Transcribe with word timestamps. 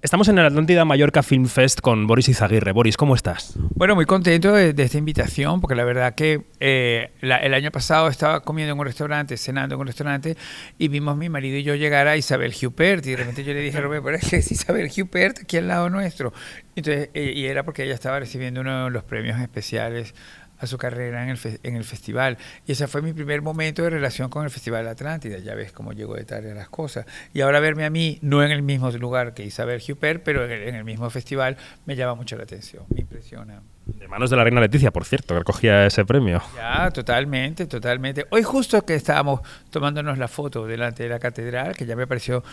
Estamos 0.00 0.28
en 0.28 0.38
el 0.38 0.46
Atlántida 0.46 0.84
Mallorca 0.84 1.24
Film 1.24 1.46
Fest 1.46 1.80
con 1.80 2.06
Boris 2.06 2.28
Izaguirre. 2.28 2.70
Boris, 2.70 2.96
¿cómo 2.96 3.16
estás? 3.16 3.54
Bueno, 3.74 3.96
muy 3.96 4.06
contento 4.06 4.52
de, 4.52 4.72
esta 4.76 4.96
invitación, 4.96 5.60
porque 5.60 5.74
la 5.74 5.82
verdad 5.82 6.14
que 6.14 6.44
eh, 6.60 7.10
el 7.20 7.52
año 7.52 7.72
pasado 7.72 8.06
estaba 8.06 8.42
comiendo 8.42 8.74
en 8.74 8.78
un 8.78 8.86
restaurante, 8.86 9.36
cenando 9.36 9.74
en 9.74 9.80
un 9.80 9.88
restaurante, 9.88 10.36
y 10.78 10.86
vimos 10.86 11.16
mi 11.16 11.28
marido 11.28 11.56
y 11.56 11.64
yo 11.64 11.74
llegar 11.74 12.06
a 12.06 12.16
Isabel 12.16 12.54
Hupert, 12.62 13.04
y 13.06 13.10
de 13.10 13.16
repente 13.16 13.42
yo 13.42 13.52
le 13.52 13.60
dije, 13.60 13.80
Rubén, 13.80 14.00
pero 14.04 14.16
es 14.16 14.30
que 14.30 14.36
es 14.36 14.52
Isabel 14.52 14.88
Hupert 14.96 15.40
aquí 15.40 15.56
al 15.56 15.66
lado 15.66 15.90
nuestro. 15.90 16.32
Entonces, 16.76 17.10
eh, 17.14 17.32
y 17.34 17.46
era 17.46 17.64
porque 17.64 17.82
ella 17.82 17.94
estaba 17.94 18.20
recibiendo 18.20 18.60
uno 18.60 18.84
de 18.84 18.90
los 18.90 19.02
premios 19.02 19.40
especiales 19.40 20.14
a 20.58 20.66
su 20.66 20.78
carrera 20.78 21.22
en 21.22 21.30
el, 21.30 21.38
en 21.62 21.76
el 21.76 21.84
festival. 21.84 22.38
Y 22.66 22.72
ese 22.72 22.86
fue 22.86 23.02
mi 23.02 23.12
primer 23.12 23.42
momento 23.42 23.82
de 23.82 23.90
relación 23.90 24.28
con 24.28 24.44
el 24.44 24.50
Festival 24.50 24.86
Atlántida. 24.88 25.38
Ya 25.38 25.54
ves 25.54 25.72
cómo 25.72 25.92
llegó 25.92 26.14
de 26.14 26.24
tarde 26.24 26.52
a 26.52 26.54
las 26.54 26.68
cosas. 26.68 27.06
Y 27.32 27.40
ahora 27.40 27.60
verme 27.60 27.84
a 27.84 27.90
mí, 27.90 28.18
no 28.22 28.42
en 28.42 28.50
el 28.50 28.62
mismo 28.62 28.90
lugar 28.92 29.34
que 29.34 29.44
Isabel 29.44 29.82
Huppert, 29.86 30.22
pero 30.22 30.44
en 30.44 30.74
el, 30.74 30.84
mismo 30.84 31.08
festival, 31.10 31.56
me 31.86 31.96
llama 31.96 32.14
mucho 32.14 32.36
la 32.36 32.44
atención, 32.44 32.84
me 32.90 33.00
impresiona. 33.00 33.62
De 33.86 34.06
manos 34.06 34.28
de 34.28 34.36
la 34.36 34.44
reina 34.44 34.60
Leticia, 34.60 34.90
por 34.90 35.06
cierto, 35.06 35.28
que 35.28 35.38
recogía 35.38 35.86
ese 35.86 36.04
premio. 36.04 36.42
Ya, 36.54 36.90
totalmente, 36.90 37.66
totalmente. 37.66 38.26
Hoy 38.30 38.42
justo 38.42 38.84
que 38.84 38.94
estábamos 38.94 39.40
tomándonos 39.70 40.18
la 40.18 40.28
foto 40.28 40.66
delante 40.66 41.04
de 41.04 41.08
la 41.08 41.18
catedral, 41.18 41.74
que 41.74 41.86
ya 41.86 41.96
me 41.96 42.06
pareció 42.06 42.44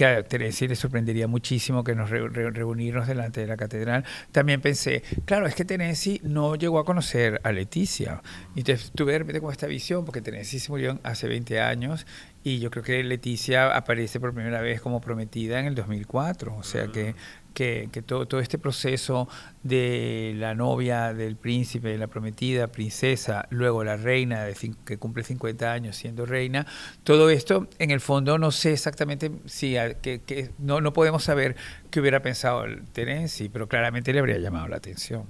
que 0.00 0.06
a 0.06 0.22
Teresa 0.22 0.64
le 0.64 0.76
sorprendería 0.76 1.28
muchísimo 1.28 1.84
que 1.84 1.94
nos 1.94 2.08
reunirnos 2.08 3.06
delante 3.06 3.42
de 3.42 3.46
la 3.46 3.58
catedral. 3.58 4.02
También 4.32 4.62
pensé, 4.62 5.02
claro, 5.26 5.46
es 5.46 5.54
que 5.54 5.66
Tennessee 5.66 6.22
no 6.24 6.54
llegó 6.54 6.78
a 6.78 6.86
conocer 6.86 7.38
a 7.44 7.52
Leticia. 7.52 8.22
Y 8.54 8.62
tuve 8.62 9.12
de 9.12 9.18
repente 9.18 9.42
con 9.42 9.52
esta 9.52 9.66
visión, 9.66 10.06
porque 10.06 10.22
Tennessee 10.22 10.58
se 10.58 10.70
murió 10.70 10.98
hace 11.02 11.28
20 11.28 11.60
años 11.60 12.06
y 12.42 12.60
yo 12.60 12.70
creo 12.70 12.82
que 12.82 13.04
Leticia 13.04 13.76
aparece 13.76 14.18
por 14.18 14.32
primera 14.32 14.62
vez 14.62 14.80
como 14.80 15.02
prometida 15.02 15.60
en 15.60 15.66
el 15.66 15.74
2004. 15.74 16.56
O 16.56 16.62
sea 16.62 16.86
que 16.86 17.14
que, 17.54 17.88
todo, 18.06 18.26
todo, 18.26 18.40
este 18.40 18.58
proceso 18.58 19.28
de 19.62 20.34
la 20.36 20.54
novia 20.54 21.12
del 21.12 21.36
príncipe, 21.36 21.96
la 21.98 22.06
prometida 22.06 22.68
princesa, 22.68 23.46
luego 23.50 23.84
la 23.84 23.96
reina 23.96 24.44
de 24.44 24.54
que 24.84 24.98
cumple 24.98 25.22
50 25.22 25.72
años 25.72 25.96
siendo 25.96 26.26
reina, 26.26 26.66
todo 27.04 27.30
esto 27.30 27.68
en 27.78 27.90
el 27.90 28.00
fondo 28.00 28.38
no 28.38 28.50
sé 28.50 28.72
exactamente 28.72 29.30
si 29.46 29.76
que, 30.02 30.50
no, 30.58 30.80
no 30.80 30.92
podemos 30.92 31.24
saber 31.24 31.56
qué 31.90 32.00
hubiera 32.00 32.22
pensado 32.22 32.64
el 32.64 32.84
Terenzi, 32.84 33.48
pero 33.48 33.68
claramente 33.68 34.12
le 34.12 34.20
habría 34.20 34.38
llamado 34.38 34.68
la 34.68 34.76
atención. 34.76 35.24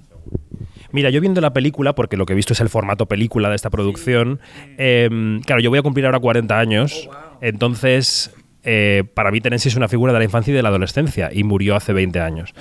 Mira, 0.91 1.09
yo 1.09 1.21
viendo 1.21 1.41
la 1.41 1.53
película, 1.53 1.95
porque 1.95 2.17
lo 2.17 2.25
que 2.25 2.33
he 2.33 2.35
visto 2.35 2.53
es 2.53 2.59
el 2.59 2.69
formato 2.69 3.05
película 3.05 3.49
de 3.49 3.55
esta 3.55 3.69
producción, 3.69 4.39
em, 4.77 5.41
claro, 5.41 5.61
yo 5.61 5.69
voy 5.69 5.79
a 5.79 5.81
cumplir 5.81 6.05
ahora 6.05 6.19
40 6.19 6.59
años, 6.59 7.09
oh, 7.09 7.37
entonces 7.41 8.31
eh, 8.63 9.03
para 9.13 9.31
mí 9.31 9.41
Tennessee 9.41 9.69
es 9.69 9.75
una 9.75 9.87
figura 9.87 10.13
de 10.13 10.19
la 10.19 10.25
infancia 10.25 10.51
y 10.51 10.55
de 10.55 10.63
la 10.63 10.69
adolescencia 10.69 11.29
y 11.31 11.43
murió 11.43 11.75
hace 11.75 11.93
20 11.93 12.19
años. 12.19 12.53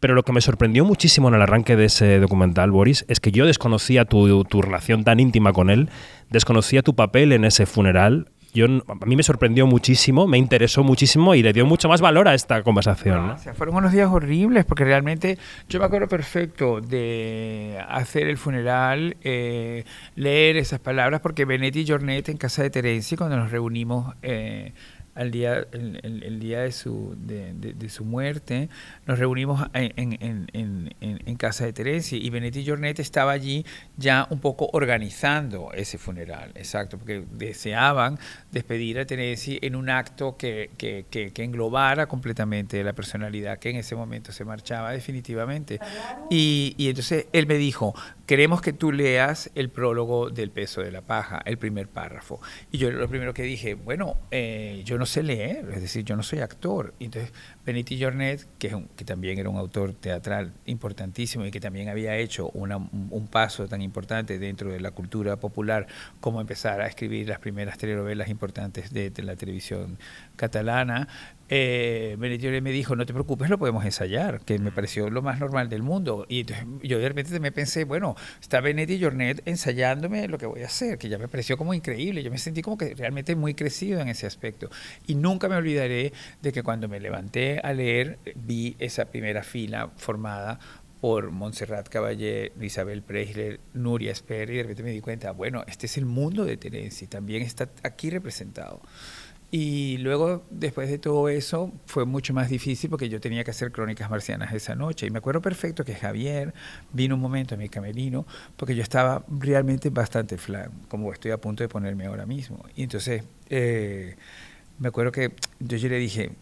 Pero 0.00 0.14
lo 0.14 0.22
que 0.22 0.32
me 0.32 0.40
sorprendió 0.40 0.84
muchísimo 0.84 1.28
en 1.28 1.34
el 1.34 1.42
arranque 1.42 1.74
de 1.74 1.86
ese 1.86 2.20
documental, 2.20 2.70
Boris, 2.70 3.04
es 3.08 3.18
que 3.18 3.32
yo 3.32 3.46
desconocía 3.46 4.04
tu, 4.04 4.44
tu 4.44 4.62
relación 4.62 5.02
tan 5.02 5.18
íntima 5.18 5.52
con 5.52 5.70
él, 5.70 5.90
desconocía 6.30 6.82
tu 6.82 6.94
papel 6.94 7.32
en 7.32 7.44
ese 7.44 7.66
funeral. 7.66 8.30
Yo, 8.54 8.66
a 8.66 9.06
mí 9.06 9.16
me 9.16 9.22
sorprendió 9.22 9.66
muchísimo, 9.66 10.26
me 10.26 10.38
interesó 10.38 10.82
muchísimo 10.82 11.34
y 11.34 11.42
le 11.42 11.52
dio 11.52 11.66
mucho 11.66 11.88
más 11.88 12.00
valor 12.00 12.28
a 12.28 12.34
esta 12.34 12.62
conversación. 12.62 13.36
fueron 13.54 13.76
unos 13.76 13.92
días 13.92 14.08
horribles 14.08 14.64
porque 14.64 14.84
realmente 14.84 15.36
yo 15.68 15.80
me 15.80 15.86
acuerdo 15.86 16.06
perfecto 16.08 16.80
de 16.80 17.78
hacer 17.88 18.28
el 18.28 18.38
funeral, 18.38 19.16
eh, 19.22 19.84
leer 20.14 20.56
esas 20.56 20.78
palabras, 20.78 21.20
porque 21.20 21.44
Benetti 21.44 21.80
y 21.80 21.86
Jornet 21.86 22.28
en 22.28 22.36
casa 22.36 22.62
de 22.62 22.70
Terenzi, 22.70 23.16
cuando 23.16 23.36
nos 23.36 23.50
reunimos... 23.50 24.14
Eh, 24.22 24.72
al 25.18 25.32
día, 25.32 25.66
el, 25.72 26.22
el, 26.22 26.38
día 26.38 26.60
de 26.60 26.70
su, 26.70 27.16
de, 27.18 27.52
de, 27.52 27.88
su 27.88 28.04
muerte, 28.04 28.68
nos 29.04 29.18
reunimos 29.18 29.66
en, 29.74 30.16
en, 30.20 30.48
en, 30.52 30.94
en 31.00 31.36
casa 31.36 31.64
de 31.64 31.72
Teresa 31.72 32.14
y 32.14 32.30
Benetti 32.30 32.64
Jornet 32.64 33.00
estaba 33.00 33.32
allí 33.32 33.66
ya 33.96 34.28
un 34.30 34.38
poco 34.38 34.70
organizando 34.72 35.72
ese 35.74 35.98
funeral, 35.98 36.52
exacto, 36.54 36.98
porque 36.98 37.24
deseaban 37.32 38.18
despedir 38.52 39.00
a 39.00 39.06
Teresi 39.06 39.58
en 39.60 39.74
un 39.74 39.90
acto 39.90 40.36
que, 40.36 40.70
que, 40.78 41.06
que, 41.10 41.32
que, 41.32 41.42
englobara 41.42 42.06
completamente 42.06 42.84
la 42.84 42.92
personalidad 42.92 43.58
que 43.58 43.70
en 43.70 43.76
ese 43.76 43.96
momento 43.96 44.30
se 44.30 44.44
marchaba 44.44 44.92
definitivamente. 44.92 45.80
Y, 46.30 46.74
y 46.78 46.88
entonces 46.88 47.26
él 47.32 47.46
me 47.48 47.56
dijo, 47.56 47.92
queremos 48.28 48.60
que 48.60 48.74
tú 48.74 48.92
leas 48.92 49.50
el 49.54 49.70
prólogo 49.70 50.28
del 50.28 50.50
peso 50.50 50.82
de 50.82 50.92
la 50.92 51.00
paja, 51.00 51.40
el 51.46 51.56
primer 51.56 51.88
párrafo. 51.88 52.42
Y 52.70 52.76
yo 52.76 52.90
lo 52.90 53.08
primero 53.08 53.32
que 53.32 53.42
dije, 53.42 53.72
bueno, 53.72 54.18
eh, 54.30 54.82
yo 54.84 54.98
no 54.98 55.06
sé 55.06 55.22
leer, 55.22 55.70
es 55.70 55.80
decir, 55.80 56.04
yo 56.04 56.14
no 56.14 56.22
soy 56.22 56.40
actor. 56.40 56.92
entonces 57.00 57.32
Beniti 57.64 57.98
Jornet, 57.98 58.46
que, 58.58 58.84
que 58.96 59.06
también 59.06 59.38
era 59.38 59.48
un 59.48 59.56
autor 59.56 59.94
teatral 59.94 60.52
importantísimo 60.66 61.46
y 61.46 61.50
que 61.50 61.58
también 61.58 61.88
había 61.88 62.18
hecho 62.18 62.50
una, 62.50 62.76
un 62.76 63.28
paso 63.28 63.66
tan 63.66 63.80
importante 63.80 64.38
dentro 64.38 64.70
de 64.70 64.80
la 64.80 64.90
cultura 64.90 65.36
popular 65.36 65.86
como 66.20 66.42
empezar 66.42 66.82
a 66.82 66.86
escribir 66.86 67.30
las 67.30 67.38
primeras 67.38 67.78
telenovelas 67.78 68.28
importantes 68.28 68.92
de 68.92 69.10
la 69.22 69.36
televisión 69.36 69.96
catalana, 70.36 71.08
eh, 71.48 72.16
me 72.18 72.72
dijo, 72.72 72.96
no 72.96 73.06
te 73.06 73.12
preocupes, 73.12 73.48
lo 73.48 73.58
podemos 73.58 73.84
ensayar, 73.84 74.40
que 74.40 74.58
me 74.58 74.70
pareció 74.70 75.08
lo 75.10 75.22
más 75.22 75.40
normal 75.40 75.68
del 75.68 75.82
mundo. 75.82 76.26
Y 76.28 76.44
yo 76.82 76.98
de 76.98 77.08
repente 77.08 77.38
me 77.40 77.52
pensé, 77.52 77.84
bueno, 77.84 78.16
está 78.40 78.60
Benetti 78.60 79.00
Jornet 79.02 79.42
ensayándome 79.46 80.28
lo 80.28 80.38
que 80.38 80.46
voy 80.46 80.62
a 80.62 80.66
hacer, 80.66 80.98
que 80.98 81.08
ya 81.08 81.18
me 81.18 81.28
pareció 81.28 81.56
como 81.56 81.74
increíble. 81.74 82.22
Yo 82.22 82.30
me 82.30 82.38
sentí 82.38 82.62
como 82.62 82.76
que 82.76 82.94
realmente 82.94 83.34
muy 83.36 83.54
crecido 83.54 84.00
en 84.00 84.08
ese 84.08 84.26
aspecto. 84.26 84.68
Y 85.06 85.14
nunca 85.14 85.48
me 85.48 85.56
olvidaré 85.56 86.12
de 86.42 86.52
que 86.52 86.62
cuando 86.62 86.88
me 86.88 87.00
levanté 87.00 87.60
a 87.60 87.72
leer, 87.72 88.18
vi 88.34 88.76
esa 88.78 89.06
primera 89.06 89.42
fila 89.42 89.90
formada 89.96 90.58
por 91.00 91.30
Montserrat 91.30 91.88
Caballé, 91.88 92.52
Isabel 92.60 93.02
Preisler, 93.02 93.60
Nuria 93.74 94.12
Esper, 94.12 94.50
y 94.50 94.56
de 94.56 94.62
repente 94.62 94.82
me 94.82 94.90
di 94.90 95.00
cuenta, 95.00 95.30
bueno, 95.30 95.64
este 95.68 95.86
es 95.86 95.96
el 95.96 96.06
mundo 96.06 96.44
de 96.44 96.56
Terenci, 96.56 97.06
también 97.06 97.42
está 97.42 97.70
aquí 97.84 98.10
representado. 98.10 98.80
Y 99.50 99.96
luego, 99.98 100.44
después 100.50 100.90
de 100.90 100.98
todo 100.98 101.30
eso, 101.30 101.72
fue 101.86 102.04
mucho 102.04 102.34
más 102.34 102.50
difícil 102.50 102.90
porque 102.90 103.08
yo 103.08 103.18
tenía 103.18 103.44
que 103.44 103.50
hacer 103.50 103.72
crónicas 103.72 104.10
marcianas 104.10 104.52
esa 104.52 104.74
noche. 104.74 105.06
Y 105.06 105.10
me 105.10 105.18
acuerdo 105.18 105.40
perfecto 105.40 105.84
que 105.86 105.94
Javier 105.94 106.52
vino 106.92 107.14
un 107.14 107.20
momento 107.22 107.54
a 107.54 107.58
mi 107.58 107.70
camerino 107.70 108.26
porque 108.56 108.74
yo 108.74 108.82
estaba 108.82 109.24
realmente 109.28 109.88
bastante 109.88 110.36
flan, 110.36 110.70
como 110.88 111.12
estoy 111.14 111.30
a 111.30 111.38
punto 111.38 111.62
de 111.62 111.68
ponerme 111.68 112.04
ahora 112.04 112.26
mismo. 112.26 112.62
Y 112.76 112.82
entonces, 112.82 113.24
eh, 113.48 114.16
me 114.78 114.88
acuerdo 114.88 115.12
que 115.12 115.32
yo, 115.60 115.88
le 115.88 115.98
dije, 115.98 116.32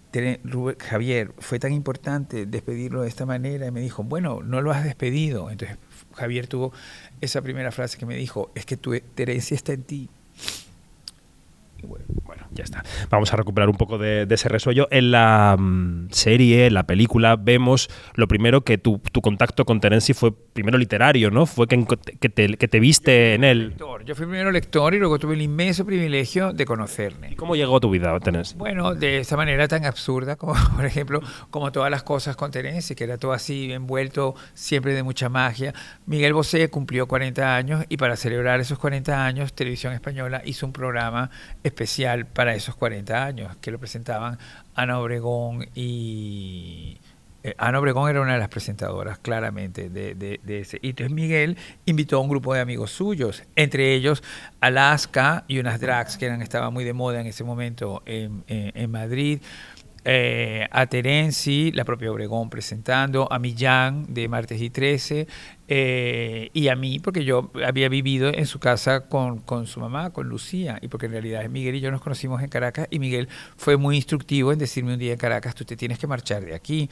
Javier, 0.80 1.32
fue 1.38 1.60
tan 1.60 1.72
importante 1.72 2.44
despedirlo 2.44 3.02
de 3.02 3.08
esta 3.08 3.24
manera. 3.24 3.68
Y 3.68 3.70
me 3.70 3.80
dijo, 3.80 4.02
bueno, 4.02 4.42
no 4.42 4.62
lo 4.62 4.72
has 4.72 4.82
despedido. 4.82 5.48
Entonces, 5.48 5.78
Javier 6.14 6.48
tuvo 6.48 6.72
esa 7.20 7.40
primera 7.40 7.70
frase 7.70 7.98
que 7.98 8.06
me 8.06 8.16
dijo, 8.16 8.50
es 8.56 8.66
que 8.66 8.76
tu 8.76 8.94
herencia 9.16 9.54
está 9.54 9.74
en 9.74 9.82
ti 9.84 10.10
bueno, 11.82 12.44
ya 12.52 12.64
está. 12.64 12.84
Vamos 13.10 13.32
a 13.32 13.36
recuperar 13.36 13.68
un 13.68 13.76
poco 13.76 13.98
de, 13.98 14.26
ese 14.28 14.48
resuello. 14.48 14.88
En 14.90 15.10
la 15.10 15.56
mm, 15.58 16.08
serie, 16.10 16.66
en 16.66 16.74
la 16.74 16.84
película, 16.84 17.36
vemos 17.36 17.88
lo 18.14 18.28
primero 18.28 18.62
que 18.62 18.78
tu, 18.78 19.00
contacto 19.22 19.64
con 19.64 19.80
Terenzi 19.80 20.14
fue 20.14 20.32
primero 20.32 20.78
literario, 20.78 21.30
¿no? 21.30 21.46
Fue 21.46 21.66
que, 21.66 21.84
que, 22.20 22.28
te, 22.28 22.80
viste 22.80 23.34
en 23.34 23.44
él. 23.44 23.74
Yo 24.04 24.14
fui 24.14 24.26
primero 24.26 24.50
lector 24.50 24.94
y 24.94 24.98
luego 24.98 25.18
tuve 25.18 25.34
el 25.34 25.42
inmenso 25.42 25.84
privilegio 25.84 26.52
de 26.52 26.64
conocerle. 26.64 27.32
¿Y 27.32 27.34
cómo 27.34 27.56
llegó 27.56 27.76
a 27.76 27.80
tu 27.80 27.90
vida, 27.90 28.18
Terenzi? 28.20 28.56
Bueno, 28.56 28.94
de 28.94 29.18
esa 29.18 29.36
manera 29.36 29.68
tan 29.68 29.84
absurda 29.84 30.36
como, 30.36 30.54
por 30.76 30.84
ejemplo, 30.84 31.20
como 31.50 31.72
todas 31.72 31.90
las 31.90 32.02
cosas 32.02 32.36
con 32.36 32.50
Terenzi, 32.50 32.94
que 32.94 33.04
era 33.04 33.18
todo 33.18 33.32
así, 33.32 33.72
envuelto 33.72 34.34
siempre 34.54 34.94
de 34.94 35.02
mucha 35.02 35.28
magia. 35.28 35.74
Miguel 36.06 36.32
Bosé 36.32 36.68
cumplió 36.68 37.06
40 37.06 37.56
años 37.56 37.84
y 37.88 37.96
para 37.96 38.16
celebrar 38.16 38.60
esos 38.60 38.78
40 38.78 39.24
años, 39.24 39.52
Televisión 39.52 39.92
Española 39.92 40.42
hizo 40.44 40.66
un 40.66 40.72
programa 40.72 41.30
especial 41.66 42.26
para 42.26 42.54
esos 42.54 42.74
40 42.76 43.24
años, 43.24 43.56
que 43.60 43.70
lo 43.70 43.78
presentaban 43.78 44.38
Ana 44.74 44.98
Obregón 44.98 45.68
y... 45.74 46.98
Eh, 47.42 47.54
Ana 47.58 47.78
Obregón 47.78 48.10
era 48.10 48.20
una 48.20 48.32
de 48.32 48.40
las 48.40 48.48
presentadoras, 48.48 49.18
claramente, 49.18 49.88
de, 49.88 50.14
de, 50.14 50.58
ese. 50.58 50.80
Y 50.82 50.90
entonces 50.90 51.14
Miguel 51.14 51.56
invitó 51.84 52.16
a 52.16 52.20
un 52.20 52.28
grupo 52.28 52.52
de 52.52 52.60
amigos 52.60 52.90
suyos, 52.90 53.44
entre 53.54 53.94
ellos 53.94 54.24
Alaska 54.60 55.44
y 55.46 55.60
unas 55.60 55.80
drags 55.80 56.16
que 56.16 56.26
eran, 56.26 56.42
estaban 56.42 56.72
muy 56.72 56.82
de 56.82 56.92
moda 56.92 57.20
en 57.20 57.28
ese 57.28 57.44
momento 57.44 58.02
en, 58.04 58.42
en 58.48 58.90
Madrid. 58.90 59.40
Eh, 60.08 60.68
a 60.70 60.86
Terenzi, 60.86 61.72
la 61.72 61.84
propia 61.84 62.12
Obregón 62.12 62.48
presentando, 62.48 63.26
a 63.28 63.40
Millán 63.40 64.06
de 64.08 64.28
Martes 64.28 64.60
y 64.62 64.70
13, 64.70 65.26
eh, 65.66 66.48
y 66.52 66.68
a 66.68 66.76
mí, 66.76 67.00
porque 67.00 67.24
yo 67.24 67.50
había 67.66 67.88
vivido 67.88 68.28
en 68.28 68.46
su 68.46 68.60
casa 68.60 69.08
con, 69.08 69.40
con, 69.40 69.66
su 69.66 69.80
mamá, 69.80 70.10
con 70.10 70.28
Lucía, 70.28 70.78
y 70.80 70.86
porque 70.86 71.06
en 71.06 71.12
realidad 71.12 71.48
Miguel 71.48 71.74
y 71.74 71.80
yo 71.80 71.90
nos 71.90 72.02
conocimos 72.02 72.40
en 72.40 72.48
Caracas, 72.48 72.86
y 72.88 73.00
Miguel 73.00 73.28
fue 73.56 73.76
muy 73.76 73.96
instructivo 73.96 74.52
en 74.52 74.60
decirme 74.60 74.92
un 74.92 75.00
día 75.00 75.10
en 75.10 75.18
Caracas, 75.18 75.56
tú 75.56 75.64
te 75.64 75.76
tienes 75.76 75.98
que 75.98 76.06
marchar 76.06 76.44
de 76.44 76.54
aquí. 76.54 76.88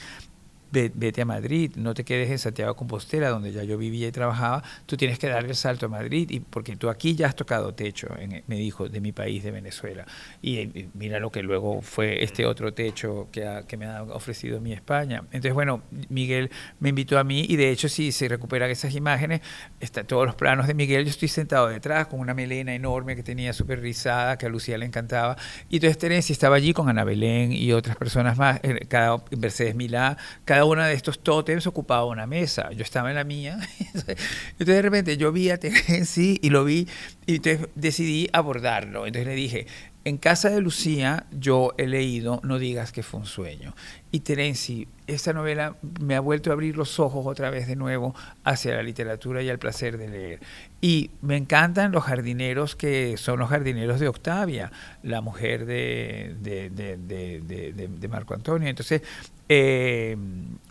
Vete 0.94 1.22
a 1.22 1.24
Madrid, 1.24 1.72
no 1.76 1.94
te 1.94 2.04
quedes 2.04 2.30
en 2.30 2.38
Santiago 2.38 2.72
de 2.72 2.78
Compostela, 2.78 3.28
donde 3.28 3.52
ya 3.52 3.62
yo 3.64 3.78
vivía 3.78 4.08
y 4.08 4.12
trabajaba, 4.12 4.62
tú 4.86 4.96
tienes 4.96 5.18
que 5.18 5.28
darle 5.28 5.50
el 5.50 5.56
salto 5.56 5.86
a 5.86 5.88
Madrid, 5.88 6.30
y 6.30 6.40
porque 6.40 6.76
tú 6.76 6.88
aquí 6.88 7.14
ya 7.14 7.28
has 7.28 7.36
tocado 7.36 7.74
techo, 7.74 8.08
me 8.46 8.56
dijo, 8.56 8.88
de 8.88 9.00
mi 9.00 9.12
país, 9.12 9.42
de 9.42 9.50
Venezuela. 9.50 10.06
Y, 10.42 10.88
mira 10.94 11.18
lo 11.20 11.30
que 11.30 11.42
luego 11.42 11.82
fue 11.82 12.22
este 12.22 12.46
otro 12.46 12.72
techo 12.72 13.28
que, 13.32 13.44
me 13.76 13.86
ha 13.86 14.02
ofrecido 14.04 14.60
mi 14.60 14.72
España. 14.72 15.24
Entonces, 15.32 15.52
bueno, 15.52 15.82
Miguel 16.08 16.50
me 16.78 16.90
invitó 16.90 17.18
a 17.18 17.24
mí 17.24 17.44
y 17.48 17.56
de 17.56 17.70
hecho 17.70 17.88
si 17.88 18.12
se 18.12 18.28
recuperan 18.28 18.70
esas 18.70 18.94
imágenes, 18.94 19.40
está 19.80 20.04
todos 20.04 20.26
los 20.26 20.34
planos 20.34 20.66
de 20.66 20.74
Miguel, 20.74 21.04
yo 21.04 21.10
estoy 21.10 21.28
sentado 21.28 21.68
detrás 21.68 22.06
con 22.06 22.20
una 22.20 22.34
melena 22.34 22.74
enorme 22.74 23.16
que 23.16 23.22
tenía 23.22 23.52
súper 23.52 23.80
rizada, 23.80 24.38
que 24.38 24.46
a 24.46 24.48
Lucía 24.48 24.78
le 24.78 24.86
encantaba. 24.86 25.36
Y 25.68 25.76
entonces 25.76 25.98
Terencia 25.98 26.32
estaba 26.32 26.56
allí 26.56 26.72
con 26.72 26.88
Ana 26.88 27.04
Belén 27.04 27.52
y 27.52 27.72
otras 27.72 27.96
personas 27.96 28.38
más, 28.38 28.60
eh, 28.62 28.86
cada, 28.88 29.22
Mercedes 29.36 29.74
Milá, 29.74 30.16
cada 30.44 30.63
una 30.64 30.86
de 30.86 30.94
estos 30.94 31.20
tótems 31.20 31.66
ocupaba 31.66 32.04
una 32.04 32.26
mesa. 32.26 32.70
Yo 32.72 32.82
estaba 32.82 33.10
en 33.10 33.16
la 33.16 33.24
mía. 33.24 33.58
Entonces 33.94 34.66
de 34.66 34.82
repente 34.82 35.16
yo 35.16 35.32
vi 35.32 35.50
a 35.50 35.58
Terencia 35.58 36.34
y 36.40 36.50
lo 36.50 36.64
vi 36.64 36.88
y 37.26 37.36
entonces 37.36 37.68
decidí 37.74 38.28
abordarlo. 38.32 39.06
Entonces 39.06 39.26
le 39.26 39.34
dije, 39.34 39.66
en 40.04 40.18
casa 40.18 40.50
de 40.50 40.60
Lucía 40.60 41.24
yo 41.32 41.72
he 41.78 41.86
leído 41.86 42.40
No 42.44 42.58
digas 42.58 42.92
que 42.92 43.02
fue 43.02 43.20
un 43.20 43.26
sueño. 43.26 43.74
Y 44.10 44.20
Terenci, 44.20 44.86
esta 45.06 45.32
novela 45.32 45.76
me 46.00 46.14
ha 46.14 46.20
vuelto 46.20 46.50
a 46.50 46.52
abrir 46.52 46.76
los 46.76 47.00
ojos 47.00 47.26
otra 47.26 47.50
vez 47.50 47.66
de 47.66 47.74
nuevo 47.74 48.14
hacia 48.44 48.74
la 48.74 48.82
literatura 48.82 49.42
y 49.42 49.48
al 49.48 49.58
placer 49.58 49.96
de 49.96 50.08
leer. 50.08 50.40
Y 50.80 51.10
me 51.22 51.36
encantan 51.36 51.90
los 51.90 52.04
jardineros 52.04 52.76
que 52.76 53.16
son 53.16 53.38
los 53.38 53.48
jardineros 53.48 53.98
de 53.98 54.08
Octavia, 54.08 54.70
la 55.02 55.22
mujer 55.22 55.64
de, 55.64 56.36
de 56.38 58.08
Marco 58.08 58.34
Antonio. 58.34 58.68
Entonces, 58.68 59.02
eh, 59.48 60.16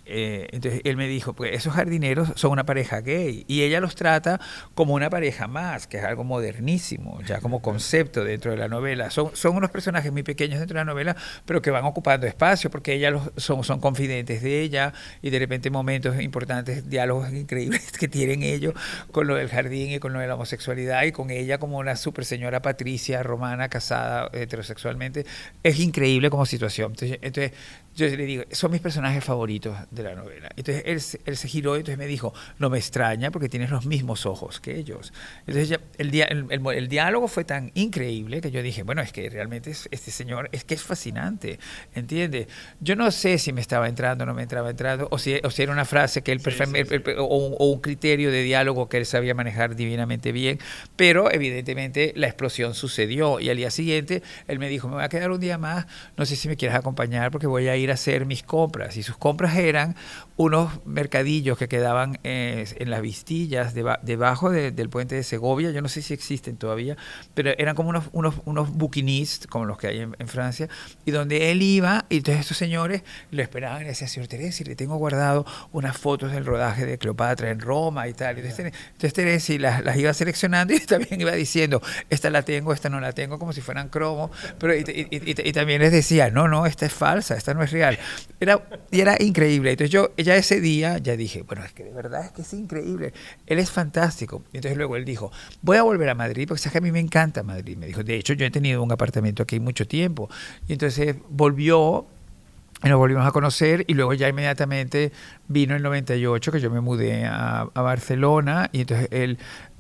eh, 0.06 0.48
entonces 0.52 0.82
él 0.84 0.98
me 0.98 1.08
dijo, 1.08 1.34
pues 1.34 1.54
esos 1.54 1.74
jardineros 1.74 2.34
son 2.36 2.52
una 2.52 2.66
pareja 2.66 3.02
gay 3.02 3.46
y 3.48 3.64
ella 3.64 3.80
los 3.80 3.96
trata 3.96 4.40
como 4.76 4.94
una 4.94 5.10
pareja 5.10 5.48
más, 5.48 5.88
que 5.88 5.98
es 5.98 6.04
algo 6.04 6.24
modernísimo, 6.24 7.22
ya 7.26 7.40
como 7.40 7.62
concepto 7.62 8.24
dentro 8.24 8.52
de 8.52 8.58
la 8.58 8.68
novela. 8.68 9.10
Son, 9.10 9.32
unos 9.54 9.70
personajes 9.72 10.12
muy 10.12 10.24
pequeños 10.24 10.60
dentro 10.60 10.78
de 10.78 10.86
la 10.86 10.92
novela, 10.92 11.16
pero 11.46 11.62
que 11.62 11.72
van 11.72 11.86
ocupando 11.86 12.28
espacio 12.28 12.70
porque 12.70 12.94
ella 12.94 13.12
los, 13.12 13.32
son, 13.38 13.64
son 13.64 13.80
confidentes 13.80 14.42
de 14.42 14.62
ella 14.62 14.94
y 15.22 15.30
de 15.30 15.40
repente 15.40 15.70
momentos 15.70 16.20
importantes, 16.20 16.90
diálogos 16.90 17.32
increíbles 17.32 17.92
que 18.00 18.08
tienen 18.08 18.44
ellos 18.44 18.74
con 19.12 19.28
lo 19.28 19.36
del 19.36 19.50
jardín 19.50 19.92
y 19.92 20.00
con 20.00 20.14
lo 20.14 20.20
de 20.20 20.28
la 20.28 20.36
homosexualidad 20.36 21.04
y 21.04 21.12
con 21.12 21.30
ella 21.30 21.58
como 21.60 21.78
una 21.78 21.96
super 21.96 22.26
señora 22.26 22.62
Patricia 22.62 23.24
romana 23.24 23.70
casada 23.70 24.30
heterosexualmente. 24.34 25.26
Es 25.64 25.80
increíble 25.80 26.30
como 26.30 26.46
situación. 26.46 26.92
Entonces, 26.92 27.20
entonces 27.22 27.54
yo 27.96 28.08
le 28.08 28.26
digo, 28.26 28.44
son 28.52 28.72
mis 28.72 28.82
personajes 28.82 29.24
favoritos 29.24 29.78
de 29.94 30.04
la 30.04 30.16
novela. 30.16 30.50
Entonces 30.56 30.84
él, 30.86 31.22
él 31.26 31.38
se 31.38 31.48
giró 31.48 31.76
y 31.76 31.80
entonces 31.80 31.98
me 31.98 32.08
dijo, 32.08 32.34
no 32.60 32.70
me 32.70 32.78
extraña 32.78 33.32
porque 33.32 33.50
tienes 33.50 33.70
los 33.70 33.86
mismos 33.86 34.26
ojos 34.26 34.60
que 34.60 34.78
ellos. 34.78 35.14
Entonces 35.48 35.80
el, 35.98 36.14
el, 36.14 36.68
el, 36.68 36.88
diálogo 36.88 37.28
fue 37.28 37.44
tan 37.44 37.72
increíble 37.76 38.42
que 38.42 38.52
yo 38.52 38.62
dije, 38.62 38.84
bueno, 38.84 39.02
es 39.02 39.12
que 39.12 39.30
realmente 39.30 39.72
este 39.72 40.12
señor 40.12 40.50
es 40.52 40.64
que 40.64 40.74
es 40.74 40.84
fascinante, 40.84 41.60
¿entiendes? 41.96 42.48
Yo 42.80 42.96
no 42.96 43.12
sé 43.12 43.38
si 43.38 43.54
me 43.54 43.62
estaba 43.62 43.88
entrando 43.88 44.24
o 44.24 44.28
no 44.28 44.34
me 44.34 44.44
entraba 44.44 44.70
entrando, 44.70 45.08
o 45.12 45.18
si, 45.18 45.40
o 45.44 45.50
si 45.50 45.64
era 45.64 45.72
una 45.72 45.86
frase 45.86 46.22
que 46.22 46.32
él, 46.32 46.42
o, 47.18 47.24
o, 47.24 47.72
un 47.72 47.82
criterio 47.82 48.32
de 48.32 48.44
diálogo 48.44 48.90
que 48.90 48.98
él 48.98 49.06
sabía 49.06 49.34
manejar 49.34 49.76
divinamente 49.76 50.32
bien, 50.32 50.60
pero 50.96 51.32
evidentemente 51.32 52.14
la 52.16 52.28
explosión 52.28 52.74
sucedió 52.74 53.40
y 53.40 53.50
al 53.50 53.58
día 53.58 53.72
siguiente 53.72 54.24
él 54.48 54.60
me 54.60 54.70
dijo, 54.70 54.88
me 54.88 54.96
voy 54.96 55.04
a 55.04 55.10
quedar 55.10 55.32
un 55.32 55.40
día 55.40 55.58
más, 55.58 55.86
no 56.18 56.26
sé 56.26 56.36
si 56.36 56.48
me 56.48 56.56
quieres 56.56 56.78
acompañar 56.78 57.32
porque 57.32 57.48
voy 57.48 57.68
a 57.68 57.76
ir 57.76 57.92
a 57.92 57.96
hacer 57.96 58.26
mis 58.26 58.44
compras. 58.44 58.98
Y 58.98 59.04
sus 59.04 59.18
compras 59.18 59.58
eran 59.58 59.83
unos 60.36 60.86
mercadillos 60.86 61.58
que 61.58 61.68
quedaban 61.68 62.20
eh, 62.24 62.66
en 62.78 62.90
las 62.90 63.02
vistillas 63.02 63.74
debajo 63.74 64.50
del 64.50 64.90
puente 64.90 65.16
de 65.16 65.24
Segovia. 65.24 65.72
Yo 65.72 65.82
no 65.82 65.90
sé 65.90 66.02
si 66.02 66.14
existen 66.14 66.58
todavía, 66.58 66.98
pero 67.34 67.52
eran 67.58 67.76
como 67.76 67.90
unos, 67.90 68.06
unos, 68.12 68.36
unos 68.46 68.72
buquinistes, 68.72 69.48
como 69.48 69.66
los 69.66 69.78
que 69.78 69.88
hay 69.88 70.00
en, 70.00 70.28
Francia, 70.28 70.68
y 71.06 71.12
donde 71.12 71.52
él 71.52 71.62
iba, 71.62 72.06
y 72.10 72.22
todos 72.22 72.40
estos 72.40 72.58
señores 72.58 73.04
lo 73.30 73.44
esperaban 73.44 73.82
y 73.82 73.84
le 73.84 73.90
decían, 73.90 74.10
señor 74.10 74.28
Teresa, 74.28 74.64
le 74.64 74.76
tengo 74.76 74.96
guardado 74.96 75.46
unas 75.72 75.98
fotos 75.98 76.32
del 76.32 76.46
rodaje 76.46 76.86
de 76.86 76.98
Cleopatra 76.98 77.52
en 77.52 77.60
Roma 77.60 78.08
y 78.08 78.14
tal. 78.14 78.38
Entonces, 78.38 78.74
entonces 78.88 79.14
Teresa 79.14 79.54
las, 79.60 79.84
las 79.84 79.98
iba 79.98 80.14
seleccionando 80.14 80.74
y 80.74 80.80
también 80.86 81.22
iba 81.22 81.34
diciendo, 81.34 81.82
esta 82.10 82.30
la 82.30 82.42
tengo, 82.44 82.74
esta 82.74 82.90
no 82.90 83.00
la 83.00 83.12
tengo, 83.12 83.38
como 83.38 83.54
si 83.54 83.62
fueran 83.62 83.90
cromo, 83.90 84.32
pero 84.58 84.76
y, 84.76 84.84
y 85.10 85.52
también 85.52 85.82
les 85.82 85.92
decía, 85.92 86.32
no, 86.32 86.48
no, 86.48 86.66
esta 86.66 86.86
es 86.86 86.94
falsa, 86.94 87.36
esta 87.36 87.54
no 87.54 87.64
es 87.64 87.72
real. 87.72 88.00
Era, 88.40 88.62
y 88.92 89.02
era 89.02 89.16
increíble. 89.20 89.73
Entonces 89.74 89.92
yo 89.92 90.12
ya 90.18 90.36
ese 90.36 90.60
día 90.60 90.98
ya 90.98 91.16
dije, 91.16 91.44
bueno, 91.44 91.64
es 91.64 91.74
que 91.74 91.84
de 91.84 91.92
verdad 91.92 92.26
es 92.26 92.32
que 92.32 92.42
es 92.42 92.54
increíble. 92.54 93.14
Él 93.46 93.60
es 93.60 93.72
fantástico. 93.72 94.44
Y 94.54 94.58
entonces 94.58 94.78
luego 94.78 94.96
él 94.96 95.06
dijo, 95.06 95.32
voy 95.62 95.78
a 95.78 95.84
volver 95.84 96.10
a 96.10 96.16
Madrid 96.16 96.48
porque 96.48 96.60
sabes 96.60 96.74
que 96.74 96.78
a 96.80 96.82
mí 96.82 96.92
me 96.92 97.00
encanta 97.00 97.44
Madrid. 97.44 97.78
Me 97.78 97.88
dijo, 97.88 98.04
de 98.04 98.16
hecho 98.16 98.34
yo 98.34 98.46
he 98.46 98.52
tenido 98.52 98.82
un 98.82 98.92
apartamento 98.92 99.44
aquí 99.44 99.60
mucho 99.60 99.88
tiempo. 99.88 100.30
Y 100.68 100.74
entonces 100.74 101.16
volvió 101.30 102.08
y 102.84 102.90
nos 102.90 102.98
volvimos 102.98 103.26
a 103.26 103.32
conocer 103.32 103.86
y 103.88 103.94
luego 103.94 104.14
ya 104.14 104.28
inmediatamente 104.28 105.12
vino 105.48 105.76
el 105.76 105.84
98 105.84 106.52
que 106.52 106.60
yo 106.60 106.70
me 106.70 106.82
mudé 106.82 107.26
a, 107.26 107.62
a 107.74 107.82
Barcelona 107.82 108.70
y 108.74 108.82
entonces 108.82 109.08
él 109.12 109.38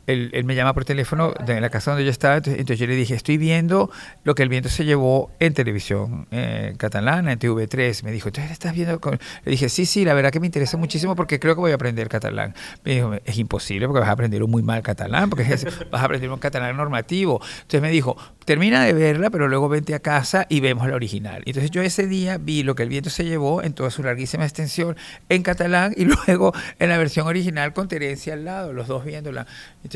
él, 0.07 0.44
me 0.45 0.55
llama 0.55 0.73
por 0.73 0.85
teléfono 0.85 1.33
de 1.45 1.61
la 1.61 1.69
casa 1.69 1.91
donde 1.91 2.03
yo 2.05 2.11
estaba, 2.11 2.35
entonces, 2.38 2.79
yo 2.79 2.88
le 2.88 2.95
dije, 2.95 3.13
estoy 3.15 3.38
viendo 3.38 3.89
lo 4.23 4.35
que 4.35 4.44
el 4.44 4.50
viento 4.50 4.69
se 4.69 4.85
llevó 4.85 5.31
en 5.39 5.53
televisión 5.53 6.27
eh, 6.31 6.73
catalana, 6.77 7.31
en 7.31 7.39
TV3. 7.39 8.03
Me 8.03 8.11
dijo, 8.11 8.31
¿tú 8.31 8.41
estás 8.41 8.73
viendo? 8.73 9.00
Le 9.45 9.51
dije, 9.51 9.69
sí, 9.69 9.85
sí, 9.85 10.03
la 10.03 10.13
verdad 10.13 10.31
que 10.31 10.39
me 10.39 10.47
interesa 10.47 10.77
muchísimo 10.77 11.15
porque 11.15 11.39
creo 11.39 11.55
que 11.55 11.61
voy 11.61 11.71
a 11.71 11.75
aprender 11.75 12.09
catalán. 12.09 12.53
Me 12.83 12.95
dijo, 12.95 13.13
es 13.23 13.38
imposible 13.38 13.88
porque 13.88 14.01
vas 14.01 14.09
a 14.09 14.13
aprender 14.13 14.44
un 14.44 14.51
muy 14.51 14.63
mal 14.63 14.81
catalán, 14.81 15.29
porque 15.29 15.44
vas 15.91 16.01
a 16.01 16.06
aprender 16.06 16.29
un 16.29 16.39
catalán 16.39 16.75
normativo. 16.75 17.41
Entonces 17.61 17.81
me 17.81 17.89
dijo, 17.89 18.17
termina 18.45 18.83
de 18.83 18.94
verla, 18.94 19.29
pero 19.29 19.47
luego 19.47 19.69
vente 19.69 19.95
a 19.95 19.99
casa 19.99 20.45
y 20.49 20.59
vemos 20.59 20.88
la 20.88 20.95
original. 20.95 21.44
Entonces 21.45 21.71
yo 21.71 21.81
ese 21.81 22.07
día 22.07 22.38
vi 22.38 22.63
lo 22.63 22.75
que 22.75 22.83
el 22.83 22.89
viento 22.89 23.09
se 23.09 23.23
llevó 23.25 23.63
en 23.63 23.73
toda 23.73 23.89
su 23.89 24.03
larguísima 24.03 24.44
extensión 24.44 24.95
en 25.29 25.44
catalán 25.44 25.94
y 25.95 26.06
luego 26.27 26.53
en 26.79 26.89
la 26.89 26.97
versión 26.97 27.27
original 27.27 27.73
con 27.73 27.88
Terencia 27.88 28.33
al 28.33 28.45
lado, 28.45 28.73
los 28.73 28.88
dos 28.88 29.06
viéndola. 29.06 29.47
Entonces, 29.83 29.93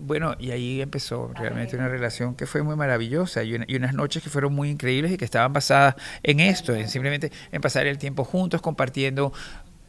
bueno, 0.00 0.34
y 0.38 0.50
ahí 0.50 0.80
empezó 0.80 1.32
realmente 1.34 1.76
una 1.76 1.88
relación 1.88 2.34
que 2.34 2.46
fue 2.46 2.62
muy 2.62 2.76
maravillosa 2.76 3.42
y, 3.42 3.56
y 3.66 3.76
unas 3.76 3.94
noches 3.94 4.22
que 4.22 4.30
fueron 4.30 4.54
muy 4.54 4.70
increíbles 4.70 5.12
y 5.12 5.16
que 5.16 5.24
estaban 5.24 5.52
basadas 5.52 5.96
en 6.22 6.40
esto, 6.40 6.74
en 6.74 6.88
simplemente 6.88 7.32
en 7.52 7.60
pasar 7.60 7.86
el 7.86 7.98
tiempo 7.98 8.24
juntos 8.24 8.60
compartiendo 8.60 9.32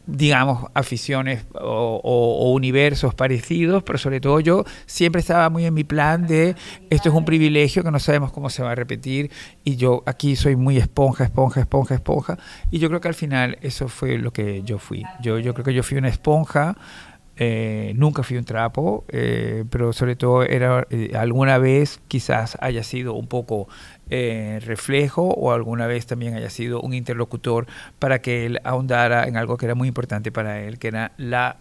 digamos, 0.05 0.69
aficiones 0.73 1.45
o, 1.53 2.51
universos 2.53 3.13
parecidos, 3.13 3.83
pero 3.83 3.97
sobre 3.97 4.19
todo 4.19 4.39
yo 4.39 4.65
siempre 4.85 5.19
estaba 5.19 5.49
muy 5.49 5.65
en 5.65 5.73
mi 5.73 5.83
plan 5.83 6.27
de 6.27 6.55
esto 6.89 7.09
es 7.09 7.15
un 7.15 7.25
privilegio 7.25 7.83
que 7.83 7.91
no 7.91 7.99
sabemos 7.99 8.31
cómo 8.31 8.49
se 8.49 8.63
va 8.63 8.71
a 8.71 8.75
repetir 8.75 9.31
y 9.63 9.75
yo 9.75 10.03
aquí 10.05 10.35
soy 10.35 10.55
muy 10.55 10.77
esponja, 10.77 11.23
esponja, 11.23 11.61
esponja, 11.61 11.95
esponja 11.95 12.37
y 12.71 12.79
yo 12.79 12.89
creo 12.89 13.01
que 13.01 13.07
al 13.07 13.13
final 13.13 13.57
eso 13.61 13.87
fue 13.87 14.17
lo 14.17 14.31
que 14.33 14.63
yo 14.63 14.79
fui. 14.79 15.03
Yo, 15.21 15.39
yo 15.39 15.53
creo 15.53 15.65
que 15.65 15.73
yo 15.73 15.83
fui 15.83 15.97
una 15.97 16.09
esponja 16.09 16.75
eh, 17.37 17.93
nunca 17.95 18.23
fui 18.23 18.37
un 18.37 18.43
trapo, 18.43 19.05
eh, 19.09 19.63
pero 19.69 19.93
sobre 19.93 20.15
todo 20.15 20.43
era 20.43 20.85
eh, 20.89 21.11
alguna 21.15 21.57
vez 21.57 21.99
quizás 22.07 22.57
haya 22.61 22.83
sido 22.83 23.13
un 23.13 23.27
poco 23.27 23.67
reflejo 24.09 25.29
o 25.29 25.53
alguna 25.53 25.87
vez 25.87 26.05
también 26.05 26.33
haya 26.35 26.49
sido 26.49 26.81
un 26.81 26.93
interlocutor 26.93 27.65
para 27.97 28.21
que 28.21 28.45
él 28.45 28.59
ahondara 28.65 29.25
en 29.25 29.37
algo 29.37 29.55
que 29.55 29.65
era 29.67 29.73
muy 29.73 29.87
importante 29.87 30.33
para 30.33 30.59
él, 30.61 30.79
que 30.79 30.89
era 30.89 31.13
la 31.15 31.55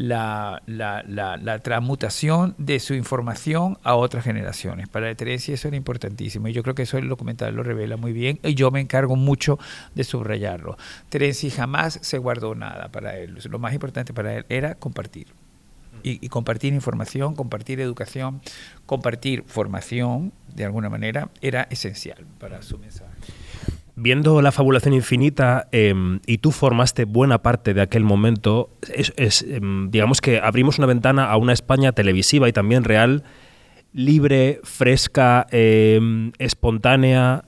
la, 0.00 0.62
la, 0.66 1.02
la, 1.04 1.58
transmutación 1.58 2.54
de 2.56 2.80
su 2.80 2.94
información 2.94 3.76
a 3.82 3.96
otras 3.96 4.24
generaciones. 4.24 4.88
Para 4.88 5.14
Teresia 5.14 5.52
eso 5.52 5.68
era 5.68 5.76
importantísimo 5.76 6.48
y 6.48 6.54
yo 6.54 6.62
creo 6.62 6.74
que 6.74 6.84
eso 6.84 6.96
el 6.96 7.06
documental 7.06 7.54
lo 7.54 7.62
revela 7.62 7.98
muy 7.98 8.14
bien 8.14 8.38
y 8.42 8.54
yo 8.54 8.70
me 8.70 8.80
encargo 8.80 9.14
mucho 9.14 9.58
de 9.94 10.04
subrayarlo. 10.04 10.78
Teresia 11.10 11.50
jamás 11.50 11.98
se 12.00 12.16
guardó 12.16 12.54
nada 12.54 12.88
para 12.88 13.18
él. 13.18 13.38
Lo 13.50 13.58
más 13.58 13.74
importante 13.74 14.14
para 14.14 14.36
él 14.36 14.46
era 14.48 14.74
compartir. 14.74 15.26
Y, 16.02 16.24
y, 16.24 16.30
compartir 16.30 16.72
información, 16.72 17.34
compartir 17.34 17.78
educación, 17.78 18.40
compartir 18.86 19.44
formación, 19.46 20.32
de 20.54 20.64
alguna 20.64 20.88
manera, 20.88 21.28
era 21.42 21.66
esencial 21.70 22.24
para 22.38 22.62
su 22.62 22.78
mensaje 22.78 23.09
viendo 24.00 24.40
la 24.40 24.50
fabulación 24.50 24.94
infinita 24.94 25.68
em, 25.72 26.20
y 26.26 26.38
tú 26.38 26.52
formaste 26.52 27.04
buena 27.04 27.42
parte 27.42 27.74
de 27.74 27.82
aquel 27.82 28.02
momento, 28.02 28.70
em, 29.16 29.90
digamos 29.90 30.20
que 30.20 30.40
abrimos 30.40 30.78
una 30.78 30.86
ventana 30.86 31.30
a 31.30 31.36
una 31.36 31.52
España 31.52 31.92
televisiva 31.92 32.48
y 32.48 32.52
también 32.52 32.84
real, 32.84 33.24
libre, 33.92 34.60
fresca, 34.64 35.46
em, 35.50 36.32
espontánea, 36.38 37.44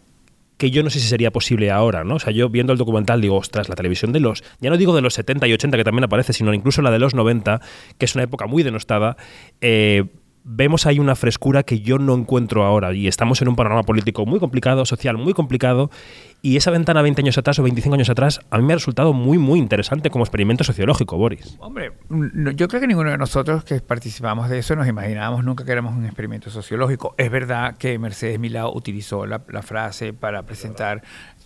que 0.58 0.70
yo 0.70 0.82
no 0.82 0.90
sé 0.90 1.00
si 1.00 1.08
sería 1.08 1.32
posible 1.32 1.70
ahora, 1.70 2.04
¿no? 2.04 2.16
O 2.16 2.18
sea, 2.18 2.32
yo 2.32 2.48
viendo 2.48 2.72
el 2.72 2.78
documental 2.78 3.20
digo, 3.20 3.36
ostras, 3.36 3.68
la 3.68 3.74
televisión 3.74 4.12
de 4.12 4.20
los, 4.20 4.44
ya 4.60 4.70
no 4.70 4.76
digo 4.76 4.94
de 4.94 5.00
los 5.00 5.14
70 5.14 5.48
y 5.48 5.52
80 5.54 5.76
que 5.76 5.84
también 5.84 6.04
aparece, 6.04 6.32
sino 6.32 6.54
incluso 6.54 6.82
la 6.82 6.90
de 6.90 6.98
los 6.98 7.14
90, 7.14 7.60
que 7.98 8.04
es 8.04 8.14
una 8.14 8.24
época 8.24 8.46
muy 8.46 8.62
denostada, 8.62 9.16
eh, 9.60 10.04
vemos 10.44 10.86
ahí 10.86 10.98
una 10.98 11.14
frescura 11.14 11.62
que 11.62 11.80
yo 11.80 11.98
no 11.98 12.14
encuentro 12.14 12.64
ahora. 12.64 12.92
Y 12.92 13.08
estamos 13.08 13.40
en 13.42 13.48
un 13.48 13.56
panorama 13.56 13.82
político 13.82 14.26
muy 14.26 14.40
complicado, 14.40 14.84
social 14.84 15.16
muy 15.16 15.34
complicado. 15.34 15.90
Y 16.44 16.56
esa 16.56 16.72
ventana 16.72 17.02
20 17.02 17.22
años 17.22 17.38
atrás 17.38 17.58
o 17.60 17.62
25 17.62 17.94
años 17.94 18.10
atrás 18.10 18.40
a 18.50 18.58
mí 18.58 18.64
me 18.64 18.72
ha 18.72 18.76
resultado 18.76 19.12
muy, 19.12 19.38
muy 19.38 19.60
interesante 19.60 20.10
como 20.10 20.24
experimento 20.24 20.64
sociológico, 20.64 21.16
Boris. 21.16 21.56
Hombre, 21.60 21.92
yo 22.10 22.66
creo 22.66 22.80
que 22.80 22.88
ninguno 22.88 23.10
de 23.10 23.18
nosotros 23.18 23.62
que 23.62 23.80
participamos 23.80 24.48
de 24.48 24.58
eso 24.58 24.74
nos 24.74 24.88
imaginábamos 24.88 25.44
nunca 25.44 25.64
que 25.64 25.70
éramos 25.70 25.94
un 25.94 26.04
experimento 26.04 26.50
sociológico. 26.50 27.14
Es 27.16 27.30
verdad 27.30 27.76
que 27.76 27.96
Mercedes 27.98 28.40
Milao 28.40 28.74
utilizó 28.74 29.24
la, 29.24 29.42
la 29.48 29.62
frase 29.62 30.12
para 30.12 30.42
presentar 30.42 31.02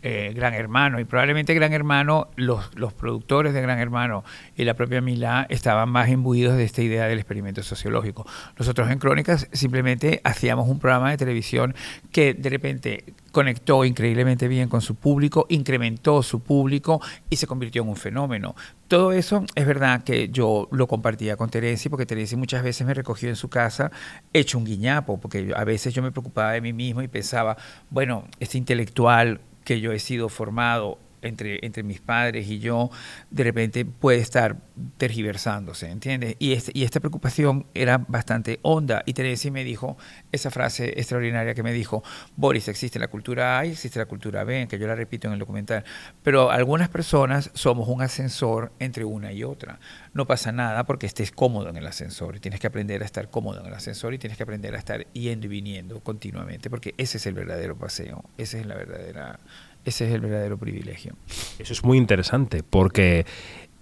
eh, 0.08 0.32
Gran 0.34 0.54
Hermano. 0.54 1.00
Y 1.00 1.04
probablemente 1.04 1.52
Gran 1.52 1.72
Hermano, 1.72 2.28
los, 2.36 2.70
los 2.76 2.92
productores 2.92 3.54
de 3.54 3.60
Gran 3.60 3.80
Hermano 3.80 4.22
y 4.56 4.64
la 4.64 4.74
propia 4.74 5.00
Milá 5.00 5.46
estaban 5.48 5.88
más 5.88 6.08
imbuidos 6.08 6.56
de 6.56 6.62
esta 6.62 6.80
idea 6.82 7.06
del 7.06 7.18
experimento 7.18 7.62
sociológico. 7.62 8.24
Nosotros 8.56 8.85
en 8.90 8.98
Crónicas 8.98 9.48
simplemente 9.52 10.20
hacíamos 10.24 10.68
un 10.68 10.78
programa 10.78 11.10
de 11.10 11.16
televisión 11.16 11.74
que 12.12 12.34
de 12.34 12.50
repente 12.50 13.04
conectó 13.32 13.84
increíblemente 13.84 14.48
bien 14.48 14.68
con 14.68 14.80
su 14.80 14.94
público, 14.94 15.46
incrementó 15.50 16.22
su 16.22 16.40
público 16.40 17.02
y 17.28 17.36
se 17.36 17.46
convirtió 17.46 17.82
en 17.82 17.88
un 17.88 17.96
fenómeno. 17.96 18.54
Todo 18.88 19.12
eso 19.12 19.44
es 19.54 19.66
verdad 19.66 20.04
que 20.04 20.28
yo 20.30 20.68
lo 20.70 20.86
compartía 20.86 21.36
con 21.36 21.50
Terenci, 21.50 21.88
porque 21.88 22.06
Terenci 22.06 22.36
muchas 22.36 22.62
veces 22.62 22.86
me 22.86 22.94
recogió 22.94 23.28
en 23.28 23.36
su 23.36 23.50
casa 23.50 23.90
hecho 24.32 24.58
un 24.58 24.64
guiñapo, 24.64 25.20
porque 25.20 25.52
a 25.54 25.64
veces 25.64 25.92
yo 25.92 26.02
me 26.02 26.12
preocupaba 26.12 26.52
de 26.52 26.60
mí 26.60 26.72
mismo 26.72 27.02
y 27.02 27.08
pensaba, 27.08 27.56
bueno, 27.90 28.24
este 28.40 28.58
intelectual 28.58 29.40
que 29.64 29.80
yo 29.80 29.92
he 29.92 29.98
sido 29.98 30.28
formado 30.28 30.98
entre, 31.26 31.82
mis 31.82 32.00
padres 32.00 32.48
y 32.48 32.58
yo, 32.58 32.90
de 33.30 33.44
repente 33.44 33.84
puede 33.84 34.18
estar 34.18 34.56
tergiversándose, 34.96 35.90
¿entiendes? 35.90 36.36
Y, 36.38 36.52
este, 36.52 36.72
y 36.74 36.84
esta 36.84 37.00
preocupación 37.00 37.66
era 37.74 37.98
bastante 37.98 38.58
honda. 38.62 39.02
Y 39.06 39.12
Teresa 39.12 39.50
me 39.50 39.64
dijo 39.64 39.96
esa 40.32 40.50
frase 40.50 40.94
extraordinaria 40.96 41.54
que 41.54 41.62
me 41.62 41.72
dijo, 41.72 42.02
Boris, 42.36 42.68
existe 42.68 42.98
la 42.98 43.08
cultura 43.08 43.58
A 43.58 43.66
y 43.66 43.72
existe 43.72 43.98
la 43.98 44.06
cultura 44.06 44.44
B, 44.44 44.66
que 44.68 44.78
yo 44.78 44.86
la 44.86 44.94
repito 44.94 45.28
en 45.28 45.34
el 45.34 45.38
documental. 45.38 45.84
Pero 46.22 46.50
algunas 46.50 46.88
personas 46.88 47.50
somos 47.54 47.88
un 47.88 48.02
ascensor 48.02 48.72
entre 48.78 49.04
una 49.04 49.32
y 49.32 49.44
otra. 49.44 49.78
No 50.14 50.26
pasa 50.26 50.52
nada 50.52 50.84
porque 50.84 51.06
estés 51.06 51.30
cómodo 51.30 51.68
en 51.68 51.76
el 51.76 51.86
ascensor. 51.86 52.40
Tienes 52.40 52.60
que 52.60 52.66
aprender 52.66 53.02
a 53.02 53.04
estar 53.04 53.30
cómodo 53.30 53.60
en 53.60 53.66
el 53.66 53.74
ascensor 53.74 54.14
y 54.14 54.18
tienes 54.18 54.36
que 54.36 54.42
aprender 54.42 54.74
a 54.74 54.78
estar 54.78 55.06
yendo 55.12 55.46
y 55.46 55.48
viniendo 55.48 56.00
continuamente, 56.00 56.70
porque 56.70 56.94
ese 56.98 57.18
es 57.18 57.26
el 57.26 57.34
verdadero 57.34 57.76
paseo, 57.76 58.24
esa 58.38 58.58
es 58.58 58.66
la 58.66 58.74
verdadera 58.74 59.38
ese 59.86 60.06
es 60.06 60.12
el 60.12 60.20
verdadero 60.20 60.58
privilegio. 60.58 61.14
Eso 61.58 61.72
es 61.72 61.82
muy 61.84 61.96
interesante, 61.96 62.62
porque 62.62 63.24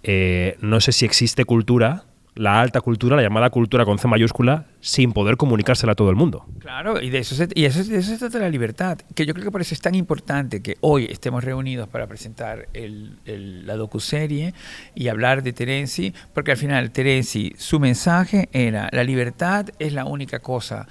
eh, 0.03 0.57
no 0.61 0.81
sé 0.81 0.93
si 0.93 1.05
existe 1.05 1.45
cultura, 1.45 2.05
la 2.35 2.61
alta 2.61 2.81
cultura, 2.81 3.17
la 3.17 3.23
llamada 3.23 3.49
cultura 3.49 3.85
con 3.85 3.99
C 3.99 4.07
mayúscula, 4.07 4.67
sin 4.81 5.13
poder 5.13 5.37
comunicársela 5.37 5.93
a 5.93 5.95
todo 5.95 6.11
el 6.11 6.17
mundo. 6.17 6.47
Claro, 6.59 7.01
y 7.01 7.09
de 7.09 7.19
eso 7.19 7.35
se, 7.35 7.49
y 7.55 7.65
eso, 7.65 7.83
de 7.83 7.99
eso 7.99 8.11
se 8.11 8.19
trata 8.19 8.39
la 8.39 8.51
libertad, 8.51 8.99
que 9.15 9.25
yo 9.25 9.33
creo 9.33 9.47
que 9.47 9.51
por 9.51 9.63
eso 9.63 9.73
es 9.73 9.81
tan 9.81 9.95
importante 9.95 10.61
que 10.61 10.77
hoy 10.81 11.07
estemos 11.11 11.43
reunidos 11.43 11.89
para 11.89 12.07
presentar 12.07 12.69
el, 12.75 13.19
el, 13.25 13.67
la 13.67 13.77
docuserie 13.77 14.53
y 14.95 15.09
hablar 15.09 15.43
de 15.43 15.53
Terenzi, 15.53 16.13
porque 16.35 16.51
al 16.51 16.59
final 16.59 16.91
Terenzi, 16.91 17.55
su 17.57 17.81
mensaje 17.81 18.49
era, 18.53 18.91
la 18.93 19.05
libertad 19.05 19.71
es 19.79 19.93
la 19.95 20.05
única 20.05 20.41
cosa 20.41 20.87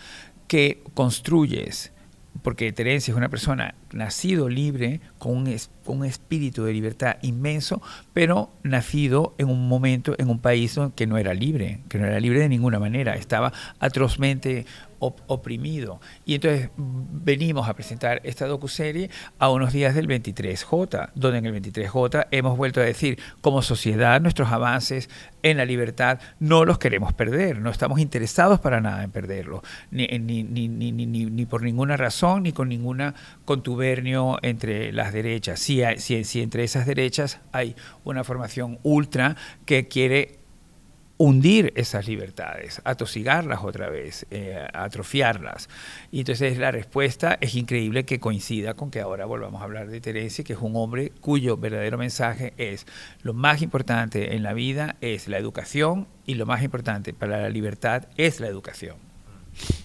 que 0.47 0.81
construyes, 0.93 1.92
porque 2.43 2.71
Terenzi 2.71 3.11
es 3.11 3.17
una 3.17 3.29
persona 3.29 3.73
nacido 3.91 4.49
libre, 4.49 5.01
con 5.23 5.37
un, 5.37 5.57
con 5.85 5.99
un, 5.99 6.05
espíritu 6.05 6.65
de 6.65 6.73
libertad 6.73 7.15
inmenso, 7.21 7.81
pero 8.11 8.49
nacido 8.63 9.33
en 9.37 9.49
un 9.49 9.69
momento, 9.69 10.15
en 10.17 10.29
un 10.29 10.39
país 10.39 10.77
que 10.97 11.07
no 11.07 11.17
era 11.17 11.33
libre, 11.33 11.79
que 11.87 11.97
no 11.97 12.05
era 12.05 12.19
libre 12.19 12.39
de 12.39 12.49
ninguna 12.49 12.77
manera, 12.77 13.15
estaba 13.15 13.53
atrozmente 13.79 14.65
oprimido. 15.27 15.99
Y 16.25 16.35
entonces 16.35 16.69
venimos 16.77 17.67
a 17.67 17.73
presentar 17.73 18.21
esta 18.23 18.47
docuserie 18.47 19.09
a 19.39 19.49
unos 19.49 19.73
días 19.73 19.95
del 19.95 20.07
23J, 20.07 21.11
donde 21.15 21.37
en 21.39 21.45
el 21.45 21.61
23J 21.61 22.27
hemos 22.31 22.57
vuelto 22.57 22.79
a 22.81 22.83
decir, 22.83 23.19
como 23.41 23.61
sociedad, 23.61 24.21
nuestros 24.21 24.51
avances 24.51 25.09
en 25.41 25.57
la 25.57 25.65
libertad 25.65 26.19
no 26.39 26.65
los 26.65 26.77
queremos 26.77 27.13
perder, 27.13 27.59
no 27.59 27.69
estamos 27.69 27.99
interesados 27.99 28.59
para 28.59 28.79
nada 28.81 29.03
en 29.03 29.11
perderlos, 29.11 29.61
ni, 29.91 30.07
ni, 30.07 30.43
ni, 30.43 30.67
ni, 30.69 30.91
ni 30.91 31.45
por 31.45 31.61
ninguna 31.63 31.97
razón, 31.97 32.43
ni 32.43 32.53
con 32.53 32.69
ninguna 32.69 33.13
contubernio 33.45 34.37
entre 34.41 34.91
las 34.93 35.12
derechas. 35.13 35.59
Si, 35.59 35.83
hay, 35.83 35.99
si, 35.99 36.41
entre 36.41 36.63
esas 36.63 36.85
derechas 36.85 37.39
hay 37.51 37.75
una 38.03 38.23
formación 38.23 38.79
ultra 38.83 39.35
que 39.65 39.87
quiere 39.87 40.39
hundir 41.17 41.71
esas 41.75 42.07
libertades, 42.07 42.81
atosigarlas 42.83 43.63
otra 43.63 43.89
vez, 43.89 44.25
eh, 44.31 44.67
atrofiarlas. 44.73 45.69
Y 46.11 46.19
entonces 46.19 46.57
la 46.57 46.71
respuesta 46.71 47.37
es 47.39 47.55
increíble 47.55 48.03
que 48.03 48.19
coincida 48.19 48.73
con 48.73 48.91
que 48.91 48.99
ahora 48.99 49.25
volvamos 49.25 49.61
a 49.61 49.65
hablar 49.65 49.87
de 49.87 50.01
Teresa, 50.01 50.43
que 50.43 50.53
es 50.53 50.59
un 50.59 50.75
hombre 50.75 51.11
cuyo 51.21 51.55
verdadero 51.55 51.97
mensaje 51.97 52.53
es 52.57 52.87
lo 53.21 53.33
más 53.33 53.61
importante 53.61 54.35
en 54.35 54.43
la 54.43 54.53
vida 54.53 54.95
es 55.01 55.27
la 55.27 55.37
educación 55.37 56.07
y 56.25 56.33
lo 56.33 56.45
más 56.45 56.63
importante 56.63 57.13
para 57.13 57.39
la 57.41 57.49
libertad 57.49 58.07
es 58.17 58.39
la 58.39 58.47
educación. 58.47 59.12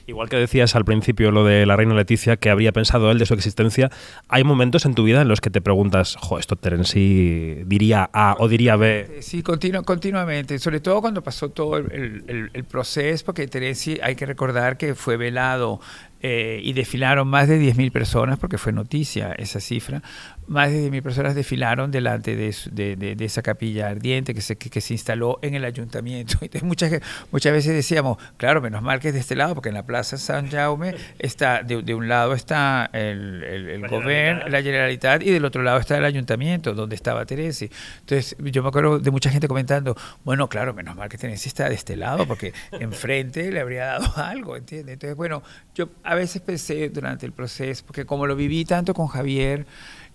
Igual 0.06 0.28
que 0.28 0.36
decías 0.36 0.74
al 0.74 0.84
principio 0.84 1.30
lo 1.30 1.44
de 1.44 1.66
la 1.66 1.76
reina 1.76 1.94
Leticia, 1.94 2.36
que 2.36 2.50
habría 2.50 2.72
pensado 2.72 3.10
él 3.10 3.18
de 3.18 3.26
su 3.26 3.34
existencia, 3.34 3.90
hay 4.28 4.44
momentos 4.44 4.86
en 4.86 4.94
tu 4.94 5.04
vida 5.04 5.22
en 5.22 5.28
los 5.28 5.40
que 5.40 5.50
te 5.50 5.60
preguntas, 5.60 6.16
jo, 6.20 6.38
esto 6.38 6.56
Terenci 6.56 7.62
diría 7.66 8.08
A 8.12 8.36
o 8.38 8.48
diría 8.48 8.76
B. 8.76 9.18
Sí, 9.20 9.42
continu 9.42 9.82
continuamente, 9.84 10.58
sobre 10.58 10.80
todo 10.80 11.00
cuando 11.00 11.22
pasó 11.22 11.50
todo 11.50 11.76
el, 11.76 12.50
el, 12.52 12.64
proceso, 12.64 13.24
porque 13.24 13.46
Terenci 13.46 13.98
hay 14.02 14.16
que 14.16 14.26
recordar 14.26 14.76
que 14.76 14.94
fue 14.94 15.16
velado 15.16 15.80
eh, 16.20 16.60
y 16.62 16.72
desfilaron 16.72 17.28
más 17.28 17.48
de 17.48 17.60
10.000 17.60 17.92
personas, 17.92 18.38
porque 18.38 18.58
fue 18.58 18.72
noticia 18.72 19.32
esa 19.32 19.60
cifra, 19.60 20.02
más 20.48 20.70
de 20.70 20.90
10.000 20.90 21.02
personas 21.02 21.34
desfilaron 21.34 21.90
delante 21.90 22.34
de, 22.34 22.54
de, 22.72 23.14
de, 23.14 23.24
esa 23.24 23.42
capilla 23.42 23.88
ardiente 23.88 24.34
que 24.34 24.40
se, 24.40 24.56
que, 24.56 24.70
que, 24.70 24.80
se 24.80 24.94
instaló 24.94 25.38
en 25.42 25.54
el 25.54 25.64
ayuntamiento. 25.64 26.38
Entonces 26.40 26.62
muchas, 26.62 27.00
muchas 27.30 27.52
veces 27.52 27.74
decíamos, 27.74 28.18
claro, 28.36 28.60
menos 28.60 28.82
mal 28.82 28.98
que 28.98 29.08
es 29.08 29.14
de 29.14 29.20
este 29.20 29.36
lado, 29.36 29.54
porque 29.54 29.68
en 29.68 29.74
la 29.74 29.84
Plaza 29.86 30.16
San 30.16 30.50
Jaume 30.50 30.94
está, 31.18 31.62
de, 31.62 31.94
un 31.94 32.08
lado 32.08 32.32
está 32.32 32.88
el, 32.92 33.44
el, 33.44 33.68
el 33.68 33.82
la 33.82 33.88
gobierno, 33.88 34.48
la 34.48 34.62
Generalitat, 34.62 35.22
y 35.22 35.30
del 35.30 35.44
otro 35.44 35.62
lado 35.62 35.78
está 35.78 35.98
el 35.98 36.04
ayuntamiento, 36.04 36.74
donde 36.74 36.96
estaba 36.96 37.26
Teresi. 37.26 37.70
Entonces 38.00 38.36
yo 38.40 38.62
me 38.62 38.70
acuerdo 38.70 38.98
de 38.98 39.10
mucha 39.10 39.30
gente 39.30 39.48
comentando, 39.48 39.96
bueno, 40.24 40.48
claro, 40.48 40.74
menos 40.74 40.96
mal 40.96 41.08
que 41.08 41.18
Teresi 41.18 41.48
está 41.48 41.68
de 41.68 41.74
este 41.74 41.96
lado, 41.96 42.26
porque 42.26 42.52
enfrente 42.72 43.52
le 43.52 43.60
habría 43.60 43.86
dado 43.86 44.12
algo, 44.16 44.56
¿entiendes? 44.56 44.94
Entonces, 44.94 45.16
bueno, 45.16 45.42
yo 45.74 45.90
a 46.08 46.14
veces 46.14 46.40
pensé 46.40 46.88
durante 46.88 47.26
el 47.26 47.32
proceso, 47.32 47.84
porque 47.86 48.06
como 48.06 48.26
lo 48.26 48.34
viví 48.34 48.64
tanto 48.64 48.94
con 48.94 49.08
Javier 49.08 49.66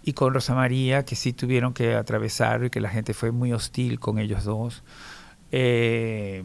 y 0.04 0.14
con 0.14 0.34
Rosa 0.34 0.56
María, 0.56 1.06
que 1.06 1.16
sí 1.16 1.34
tuvieron 1.34 1.72
que 1.72 1.94
atravesar 1.94 2.64
y 2.66 2.70
que 2.72 2.82
la 2.82 2.90
gente 2.90 3.14
fue 3.14 3.32
muy 3.32 3.54
hostil 3.54 4.00
con 4.00 4.18
ellos 4.18 4.44
dos, 4.44 4.84
eh, 5.52 6.44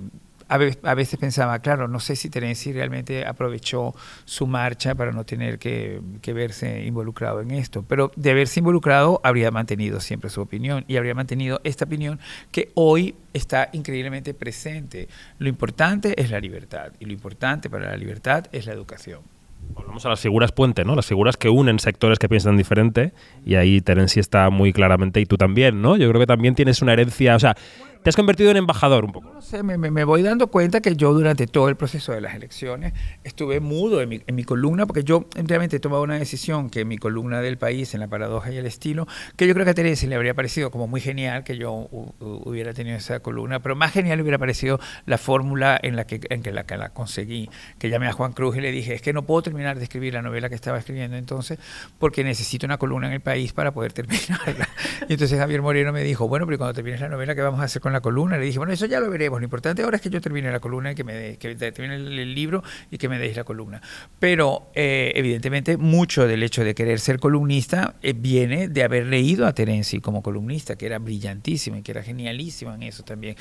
a, 0.48 0.58
veces, 0.58 1.18
pensaba, 1.18 1.58
claro, 1.60 1.88
no 1.88 1.98
sé 1.98 2.14
si 2.14 2.28
Terenzi 2.28 2.72
realmente 2.72 3.26
aprovechó 3.26 3.94
su 4.26 4.46
marcha 4.46 4.94
para 4.94 5.12
no 5.12 5.24
tener 5.24 5.58
que, 5.58 6.00
que, 6.20 6.32
verse 6.34 6.84
involucrado 6.84 7.40
en 7.40 7.50
esto, 7.50 7.84
pero 7.88 8.12
de 8.16 8.30
haberse 8.30 8.60
involucrado 8.60 9.20
habría 9.24 9.50
mantenido 9.50 10.00
siempre 10.00 10.28
su 10.30 10.42
opinión 10.42 10.84
y 10.88 10.96
habría 10.96 11.14
mantenido 11.14 11.60
esta 11.64 11.86
opinión 11.86 12.18
que 12.50 12.70
hoy 12.74 13.14
está 13.32 13.70
increíblemente 13.72 14.34
presente. 14.34 15.08
Lo 15.38 15.48
importante 15.48 16.20
es 16.20 16.30
la 16.30 16.40
libertad 16.40 16.92
y 16.98 17.06
lo 17.06 17.12
importante 17.12 17.68
para 17.68 17.90
la 17.90 17.96
libertad 17.96 18.46
es 18.52 18.66
la 18.66 18.72
educación. 18.72 19.37
Volvemos 19.74 20.04
a 20.06 20.08
las 20.08 20.20
figuras 20.20 20.52
puente, 20.52 20.84
¿no? 20.84 20.94
Las 20.94 21.06
figuras 21.06 21.36
que 21.36 21.48
unen 21.48 21.78
sectores 21.78 22.18
que 22.18 22.28
piensan 22.28 22.56
diferente 22.56 23.12
y 23.44 23.54
ahí 23.54 23.80
Terenci 23.80 24.20
está 24.20 24.50
muy 24.50 24.72
claramente 24.72 25.20
y 25.20 25.26
tú 25.26 25.36
también, 25.36 25.82
¿no? 25.82 25.96
Yo 25.96 26.08
creo 26.08 26.20
que 26.20 26.26
también 26.26 26.54
tienes 26.54 26.82
una 26.82 26.92
herencia, 26.92 27.36
o 27.36 27.38
sea, 27.38 27.56
te 28.02 28.10
has 28.10 28.16
convertido 28.16 28.50
en 28.50 28.56
embajador 28.56 29.04
un 29.04 29.12
poco. 29.12 29.30
No 29.32 29.42
sé, 29.42 29.62
me, 29.62 29.76
me, 29.76 30.04
voy 30.04 30.22
dando 30.22 30.48
cuenta 30.48 30.80
que 30.80 30.96
yo 30.96 31.12
durante 31.12 31.46
todo 31.46 31.68
el 31.68 31.76
proceso 31.76 32.12
de 32.12 32.20
las 32.20 32.34
elecciones 32.34 32.92
estuve 33.24 33.60
mudo 33.60 34.00
en 34.00 34.08
mi, 34.08 34.22
en 34.26 34.34
mi, 34.34 34.44
columna, 34.44 34.86
porque 34.86 35.04
yo 35.04 35.26
realmente 35.34 35.76
he 35.76 35.80
tomado 35.80 36.02
una 36.02 36.18
decisión 36.18 36.70
que 36.70 36.80
en 36.80 36.88
mi 36.88 36.98
columna 36.98 37.40
del 37.40 37.58
país, 37.58 37.94
en 37.94 38.00
la 38.00 38.08
paradoja 38.08 38.50
y 38.50 38.56
el 38.56 38.66
estilo, 38.66 39.06
que 39.36 39.46
yo 39.46 39.54
creo 39.54 39.64
que 39.64 39.72
a 39.72 39.74
Teresa 39.74 40.06
le 40.06 40.14
habría 40.14 40.34
parecido 40.34 40.70
como 40.70 40.86
muy 40.86 41.00
genial 41.00 41.44
que 41.44 41.56
yo 41.56 41.88
hubiera 42.20 42.72
tenido 42.72 42.96
esa 42.96 43.20
columna, 43.20 43.60
pero 43.60 43.76
más 43.76 43.92
genial 43.92 44.20
hubiera 44.20 44.38
parecido 44.38 44.80
la 45.06 45.18
fórmula 45.18 45.78
en 45.82 45.96
la 45.96 46.06
que, 46.06 46.20
en 46.30 46.42
que 46.42 46.52
la, 46.52 46.64
que 46.64 46.76
la 46.76 46.90
conseguí, 46.90 47.50
que 47.78 47.90
llamé 47.90 48.08
a 48.08 48.12
Juan 48.12 48.32
Cruz 48.32 48.56
y 48.56 48.60
le 48.60 48.70
dije, 48.70 48.94
es 48.94 49.02
que 49.02 49.12
no 49.12 49.22
puedo 49.22 49.42
terminar 49.42 49.76
de 49.78 49.84
escribir 49.84 50.14
la 50.14 50.22
novela 50.22 50.48
que 50.48 50.54
estaba 50.54 50.78
escribiendo 50.78 51.16
entonces, 51.16 51.58
porque 51.98 52.24
necesito 52.24 52.66
una 52.66 52.78
columna 52.78 53.08
en 53.08 53.14
el 53.14 53.20
país 53.20 53.52
para 53.52 53.72
poder 53.72 53.92
terminarla. 53.98 54.68
Y 55.08 55.14
entonces 55.14 55.38
Javier 55.38 55.62
Moreno 55.62 55.92
me 55.92 56.02
dijo, 56.02 56.28
bueno, 56.28 56.46
pero 56.46 56.58
cuando 56.58 56.74
termines 56.74 57.00
la 57.00 57.08
novela, 57.08 57.34
¿qué 57.34 57.42
vamos 57.42 57.60
a 57.60 57.64
hacer 57.64 57.82
con 57.82 57.87
la 57.92 58.00
columna? 58.00 58.38
Le 58.38 58.44
dije, 58.44 58.58
bueno, 58.58 58.72
eso 58.72 58.86
ya 58.86 59.00
lo 59.00 59.10
veremos. 59.10 59.40
Lo 59.40 59.44
importante 59.44 59.82
ahora 59.82 59.96
es 59.96 60.02
que 60.02 60.10
yo 60.10 60.20
termine 60.20 60.50
la 60.50 60.60
columna 60.60 60.92
y 60.92 60.94
que 60.94 61.04
me 61.04 61.14
de, 61.14 61.36
que 61.38 61.54
termine 61.54 61.96
el 61.96 62.34
libro 62.34 62.62
y 62.90 62.98
que 62.98 63.08
me 63.08 63.18
deis 63.18 63.36
la 63.36 63.44
columna. 63.44 63.80
Pero 64.18 64.70
eh, 64.74 65.12
evidentemente 65.14 65.76
mucho 65.76 66.26
del 66.26 66.42
hecho 66.42 66.64
de 66.64 66.74
querer 66.74 67.00
ser 67.00 67.18
columnista 67.18 67.96
eh, 68.02 68.14
viene 68.16 68.68
de 68.68 68.82
haber 68.82 69.06
leído 69.06 69.46
a 69.46 69.52
Terenzi 69.52 70.00
como 70.00 70.22
columnista, 70.22 70.76
que 70.76 70.86
era 70.86 70.98
brillantísima 70.98 71.78
y 71.78 71.82
que 71.82 71.92
era 71.92 72.02
genialísima 72.02 72.74
en 72.74 72.84
eso 72.84 73.02
también. 73.02 73.36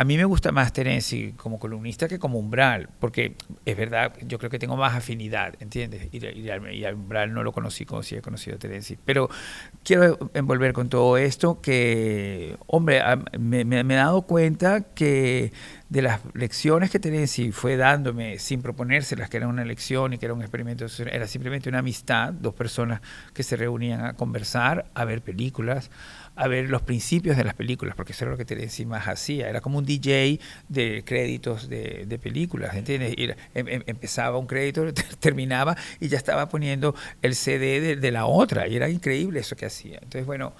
A 0.00 0.04
mí 0.04 0.16
me 0.16 0.24
gusta 0.24 0.50
más 0.50 0.72
Terenzi 0.72 1.32
como 1.32 1.58
columnista 1.58 2.08
que 2.08 2.18
como 2.18 2.38
Umbral, 2.38 2.88
porque 3.00 3.36
es 3.66 3.76
verdad, 3.76 4.14
yo 4.26 4.38
creo 4.38 4.50
que 4.50 4.58
tengo 4.58 4.74
más 4.74 4.94
afinidad, 4.94 5.52
¿entiendes? 5.60 6.08
Y, 6.10 6.26
y, 6.26 6.84
a 6.86 6.94
Umbral 6.94 7.34
no 7.34 7.42
lo 7.42 7.52
conocí 7.52 7.84
como 7.84 8.02
si 8.02 8.16
he 8.16 8.22
conocido 8.22 8.56
a 8.56 8.58
Terenzi. 8.58 8.96
Pero 9.04 9.28
quiero 9.84 10.30
envolver 10.32 10.72
con 10.72 10.88
todo 10.88 11.18
esto 11.18 11.60
que, 11.60 12.56
hombre, 12.66 13.02
me, 13.38 13.60
he 13.60 13.84
dado 13.84 14.22
cuenta 14.22 14.80
que 14.80 15.52
de 15.90 16.02
las 16.02 16.20
lecciones 16.34 16.88
que 16.88 17.00
Terenzi 17.00 17.50
fue 17.50 17.76
dándome 17.76 18.38
sin 18.38 18.62
proponérselas, 18.62 19.28
que 19.28 19.38
era 19.38 19.48
una 19.48 19.64
lección 19.64 20.12
y 20.12 20.18
que 20.18 20.26
era 20.26 20.34
un 20.34 20.40
experimento, 20.40 20.86
era 21.10 21.26
simplemente 21.26 21.68
una 21.68 21.80
amistad, 21.80 22.32
dos 22.32 22.54
personas 22.54 23.00
que 23.34 23.42
se 23.42 23.56
reunían 23.56 24.04
a 24.04 24.12
conversar, 24.14 24.86
a 24.94 25.04
ver 25.04 25.20
películas, 25.20 25.90
a 26.36 26.46
ver 26.46 26.70
los 26.70 26.82
principios 26.82 27.36
de 27.36 27.42
las 27.42 27.54
películas, 27.54 27.96
porque 27.96 28.12
eso 28.12 28.24
era 28.24 28.30
lo 28.30 28.38
que 28.38 28.44
Terenzi 28.44 28.86
más 28.86 29.08
hacía, 29.08 29.48
era 29.48 29.60
como 29.60 29.78
un 29.78 29.84
DJ 29.84 30.38
de 30.68 31.02
créditos 31.04 31.68
de, 31.68 32.20
películas, 32.22 32.76
¿entiendes? 32.76 33.14
Em, 33.54 33.66
em, 33.66 33.82
empezaba 33.86 34.38
un 34.38 34.46
crédito, 34.46 34.86
terminaba 35.18 35.76
y 35.98 36.06
ya 36.06 36.18
estaba 36.18 36.48
poniendo 36.48 36.94
el 37.20 37.34
CD 37.34 37.96
de, 37.96 38.10
la 38.12 38.26
otra, 38.26 38.68
y 38.68 38.76
era 38.76 38.88
increíble 38.88 39.40
eso 39.40 39.56
que 39.56 39.66
hacía. 39.66 39.96
Entonces, 39.96 40.24
bueno, 40.24 40.52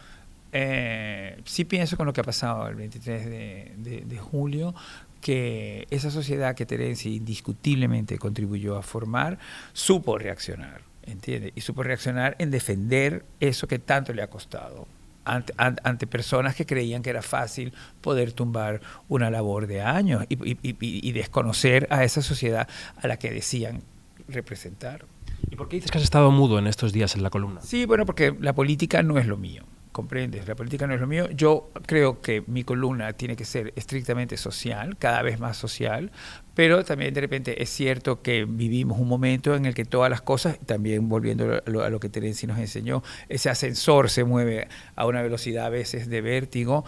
eh, 0.52 1.40
sí 1.44 1.64
pienso 1.64 1.96
con 1.96 2.06
lo 2.06 2.12
que 2.12 2.20
ha 2.20 2.24
pasado 2.24 2.66
el 2.66 2.74
23 2.74 3.26
de, 3.26 4.04
de 4.04 4.18
julio, 4.18 4.74
que 5.20 5.86
esa 5.90 6.10
sociedad 6.10 6.54
que 6.54 6.66
Terenzi 6.66 7.16
indiscutiblemente 7.16 8.18
contribuyó 8.18 8.76
a 8.76 8.82
formar, 8.82 9.38
supo 9.72 10.18
reaccionar, 10.18 10.82
¿entiende? 11.02 11.52
Y 11.54 11.60
supo 11.60 11.82
reaccionar 11.82 12.36
en 12.38 12.50
defender 12.50 13.24
eso 13.38 13.68
que 13.68 13.78
tanto 13.78 14.12
le 14.12 14.22
ha 14.22 14.30
costado. 14.30 14.86
Ante, 15.24 16.06
personas 16.08 16.56
que 16.56 16.66
creían 16.66 17.02
que 17.02 17.10
era 17.10 17.22
fácil 17.22 17.72
poder 18.00 18.32
tumbar 18.32 18.80
una 19.08 19.30
labor 19.30 19.68
de 19.68 19.80
años 19.82 20.24
y, 20.28 21.12
desconocer 21.12 21.86
a 21.90 22.02
esa 22.02 22.20
sociedad 22.20 22.66
a 22.96 23.06
la 23.06 23.16
que 23.16 23.30
decían 23.30 23.82
representar. 24.28 25.04
¿Y 25.48 25.56
por 25.56 25.68
qué 25.68 25.76
dices 25.76 25.90
que 25.90 25.98
has 25.98 26.04
estado 26.04 26.30
mudo 26.32 26.58
en 26.58 26.66
estos 26.66 26.92
días 26.92 27.14
en 27.14 27.22
la 27.22 27.30
columna? 27.30 27.60
Sí, 27.60 27.84
bueno, 27.84 28.06
porque 28.06 28.34
la 28.40 28.54
política 28.54 29.02
no 29.02 29.18
es 29.18 29.26
lo 29.26 29.36
mío 29.36 29.64
comprendes, 29.92 30.46
la 30.46 30.54
política 30.54 30.86
no 30.86 30.94
es 30.94 31.00
lo 31.00 31.06
mío. 31.06 31.28
Yo 31.30 31.70
creo 31.86 32.20
que 32.20 32.42
mi 32.46 32.64
columna 32.64 33.12
tiene 33.12 33.36
que 33.36 33.44
ser 33.44 33.72
estrictamente 33.76 34.36
social, 34.36 34.96
cada 34.98 35.22
vez 35.22 35.40
más 35.40 35.56
social, 35.56 36.12
pero 36.54 36.84
también 36.84 37.12
de 37.12 37.20
repente 37.20 37.62
es 37.62 37.70
cierto 37.70 38.22
que 38.22 38.44
vivimos 38.44 38.98
un 38.98 39.08
momento 39.08 39.54
en 39.54 39.66
el 39.66 39.74
que 39.74 39.84
todas 39.84 40.10
las 40.10 40.22
cosas, 40.22 40.58
también 40.66 41.08
volviendo 41.08 41.62
a 41.66 41.90
lo, 41.90 42.00
que 42.00 42.08
Terenzi 42.08 42.46
nos 42.46 42.58
enseñó, 42.58 43.02
ese 43.28 43.50
ascensor 43.50 44.10
se 44.10 44.24
mueve 44.24 44.68
a 44.94 45.06
una 45.06 45.22
velocidad 45.22 45.66
a 45.66 45.70
veces 45.70 46.08
de 46.08 46.20
vértigo, 46.20 46.84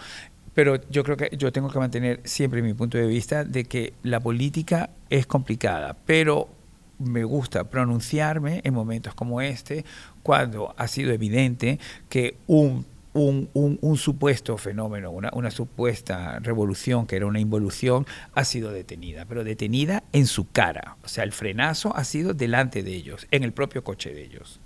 pero 0.53 0.79
yo 0.89 1.03
creo 1.03 1.17
que 1.17 1.29
yo 1.35 1.51
tengo 1.51 1.69
que 1.69 1.79
mantener 1.79 2.21
siempre 2.23 2.61
mi 2.61 2.73
punto 2.73 2.97
de 2.97 3.07
vista 3.07 3.43
de 3.43 3.65
que 3.65 3.93
la 4.03 4.19
política 4.19 4.91
es 5.09 5.25
complicada, 5.25 5.97
pero 6.05 6.49
me 6.99 7.23
gusta 7.23 7.69
pronunciarme 7.69 8.61
en 8.63 8.73
momentos 8.73 9.13
como 9.15 9.41
este, 9.41 9.83
cuando 10.21 10.73
ha 10.77 10.87
sido 10.87 11.11
evidente 11.11 11.79
que 12.09 12.37
un 12.47 12.85
un, 13.13 13.49
un, 13.53 13.97
supuesto 13.97 14.57
fenómeno, 14.57 15.11
una, 15.11 15.29
una, 15.33 15.51
supuesta 15.51 16.39
revolución 16.39 17.05
que 17.05 17.15
era 17.15 17.25
una 17.25 17.39
involución, 17.39 18.05
ha 18.33 18.43
sido 18.43 18.71
detenida, 18.71 19.25
pero 19.25 19.43
detenida 19.43 20.03
en 20.13 20.25
su 20.25 20.49
cara. 20.49 20.97
O 21.03 21.07
sea, 21.07 21.23
el 21.23 21.31
frenazo 21.31 21.95
ha 21.95 22.03
sido 22.03 22.33
delante 22.33 22.83
de 22.83 22.93
ellos, 22.93 23.27
en 23.31 23.43
el 23.43 23.53
propio 23.53 23.83
coche 23.83 24.13
de 24.13 24.23
ellos. 24.23 24.59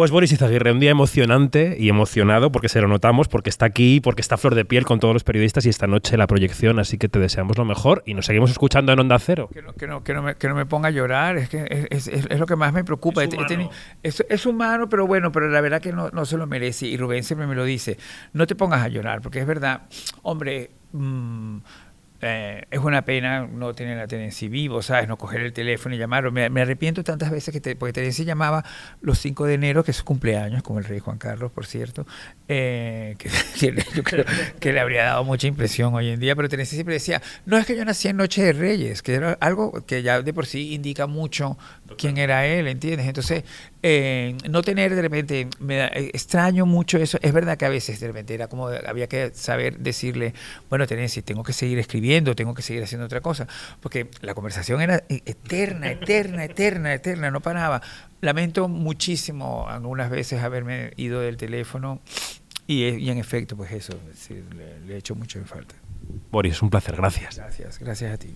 Pues 0.00 0.12
Boris 0.12 0.32
Izaguirre, 0.32 0.72
un 0.72 0.80
día 0.80 0.92
emocionante 0.92 1.76
y 1.78 1.90
emocionado 1.90 2.50
porque 2.50 2.70
se 2.70 2.80
lo 2.80 2.88
notamos, 2.88 3.28
porque 3.28 3.50
está 3.50 3.66
aquí, 3.66 4.00
porque 4.00 4.22
está 4.22 4.38
flor 4.38 4.54
de 4.54 4.64
piel 4.64 4.86
con 4.86 4.98
todos 4.98 5.12
los 5.12 5.24
periodistas 5.24 5.66
y 5.66 5.68
esta 5.68 5.86
noche 5.86 6.16
la 6.16 6.26
proyección, 6.26 6.78
así 6.78 6.96
que 6.96 7.10
te 7.10 7.18
deseamos 7.18 7.58
lo 7.58 7.66
mejor 7.66 8.02
y 8.06 8.14
nos 8.14 8.24
seguimos 8.24 8.50
escuchando 8.50 8.92
en 8.92 8.98
Onda 8.98 9.18
Cero. 9.18 9.50
Que 9.52 9.60
no, 9.60 9.74
que 9.74 9.86
no, 9.86 10.02
que 10.02 10.14
no, 10.14 10.22
me, 10.22 10.36
que 10.36 10.48
no 10.48 10.54
me, 10.54 10.64
ponga 10.64 10.88
a 10.88 10.90
llorar, 10.90 11.36
es 11.36 11.50
que 11.50 11.86
es, 11.90 12.08
es, 12.08 12.38
lo 12.38 12.46
que 12.46 12.56
más 12.56 12.72
me 12.72 12.82
preocupa. 12.82 13.22
Es 13.22 13.34
humano. 13.34 13.70
es 14.02 14.46
humano. 14.46 14.88
pero 14.88 15.06
bueno, 15.06 15.32
pero 15.32 15.50
la 15.50 15.60
verdad 15.60 15.82
que 15.82 15.92
no, 15.92 16.08
no, 16.08 16.24
se 16.24 16.38
lo 16.38 16.46
merece 16.46 16.86
y 16.86 16.96
Rubén 16.96 17.22
siempre 17.22 17.46
me 17.46 17.54
lo 17.54 17.64
dice, 17.64 17.98
no 18.32 18.46
te 18.46 18.54
pongas 18.54 18.82
a 18.82 18.88
llorar, 18.88 19.20
porque 19.20 19.40
es 19.40 19.46
verdad, 19.46 19.82
hombre... 20.22 20.70
Mmm, 20.92 21.58
eh, 22.22 22.64
es 22.70 22.78
una 22.78 23.02
pena 23.04 23.46
no 23.46 23.74
tener 23.74 23.98
a 23.98 24.06
Terenci 24.06 24.48
vivo, 24.48 24.82
¿sabes? 24.82 25.08
No 25.08 25.16
coger 25.16 25.40
el 25.40 25.52
teléfono 25.52 25.94
y 25.94 25.98
llamarlo. 25.98 26.30
Me, 26.30 26.44
arrepiento 26.60 27.02
tantas 27.02 27.30
veces 27.30 27.52
que 27.52 27.60
te, 27.60 27.76
porque 27.76 27.94
Terenci 27.94 28.24
llamaba 28.24 28.64
los 29.00 29.18
5 29.18 29.46
de 29.46 29.54
enero, 29.54 29.84
que 29.84 29.92
es 29.92 29.96
su 29.96 30.04
cumpleaños, 30.04 30.62
como 30.62 30.78
el 30.78 30.84
rey 30.84 30.98
Juan 30.98 31.18
Carlos, 31.18 31.50
por 31.50 31.64
cierto, 31.66 32.06
eh, 32.48 33.16
que, 33.18 33.28
yo 33.94 34.02
creo 34.02 34.24
que 34.58 34.72
le 34.72 34.80
habría 34.80 35.04
dado 35.04 35.24
mucha 35.24 35.46
impresión 35.46 35.94
hoy 35.94 36.10
en 36.10 36.20
día, 36.20 36.36
pero 36.36 36.48
Terenci 36.48 36.74
siempre 36.74 36.94
decía, 36.94 37.22
no 37.46 37.56
es 37.56 37.64
que 37.64 37.76
yo 37.76 37.84
nací 37.84 38.08
en 38.08 38.18
Noche 38.18 38.42
de 38.42 38.52
Reyes, 38.52 39.02
que 39.02 39.14
era 39.14 39.38
algo 39.40 39.84
que 39.86 40.02
ya 40.02 40.20
de 40.20 40.34
por 40.34 40.46
sí 40.46 40.74
indica 40.74 41.06
mucho 41.06 41.56
quién 41.96 42.18
era 42.18 42.46
él, 42.46 42.68
¿entiendes? 42.68 43.06
Entonces, 43.06 43.44
eh, 43.82 44.36
no 44.48 44.60
tener 44.62 44.94
de 44.94 45.00
repente, 45.00 45.48
me 45.58 45.86
extraño 46.12 46.66
mucho 46.66 46.98
eso, 46.98 47.18
es 47.22 47.32
verdad 47.32 47.56
que 47.56 47.64
a 47.64 47.70
veces 47.70 47.98
de 47.98 48.08
repente 48.08 48.34
era 48.34 48.46
como, 48.48 48.68
había 48.68 49.06
que 49.08 49.30
saber 49.32 49.78
decirle, 49.78 50.34
bueno, 50.68 50.86
Terenci, 50.86 51.22
tengo 51.22 51.42
que 51.42 51.54
seguir 51.54 51.78
escribiendo, 51.78 52.09
tengo 52.36 52.54
que 52.54 52.62
seguir 52.62 52.82
haciendo 52.82 53.06
otra 53.06 53.20
cosa, 53.20 53.46
porque 53.80 54.10
la 54.20 54.34
conversación 54.34 54.80
era 54.80 55.04
e-, 55.08 55.22
eterna, 55.24 55.90
eterna, 55.90 56.44
eterna, 56.44 56.94
eterna, 56.94 57.30
no 57.30 57.40
paraba. 57.40 57.80
Lamento 58.20 58.68
muchísimo 58.68 59.68
algunas 59.68 60.10
veces 60.10 60.42
haberme 60.42 60.92
ido 60.96 61.20
del 61.20 61.36
teléfono 61.36 62.00
y, 62.66 63.08
en 63.08 63.18
efecto, 63.18 63.56
pues 63.56 63.72
eso, 63.72 63.98
le, 64.56 64.80
le 64.86 64.94
he 64.94 64.96
hecho 64.98 65.14
mucho 65.14 65.38
en 65.38 65.46
falta. 65.46 65.74
Boris, 66.30 66.62
un 66.62 66.70
placer, 66.70 66.96
gracias. 66.96 67.36
Gracias, 67.36 67.78
gracias 67.78 68.14
a 68.14 68.18
ti. 68.18 68.34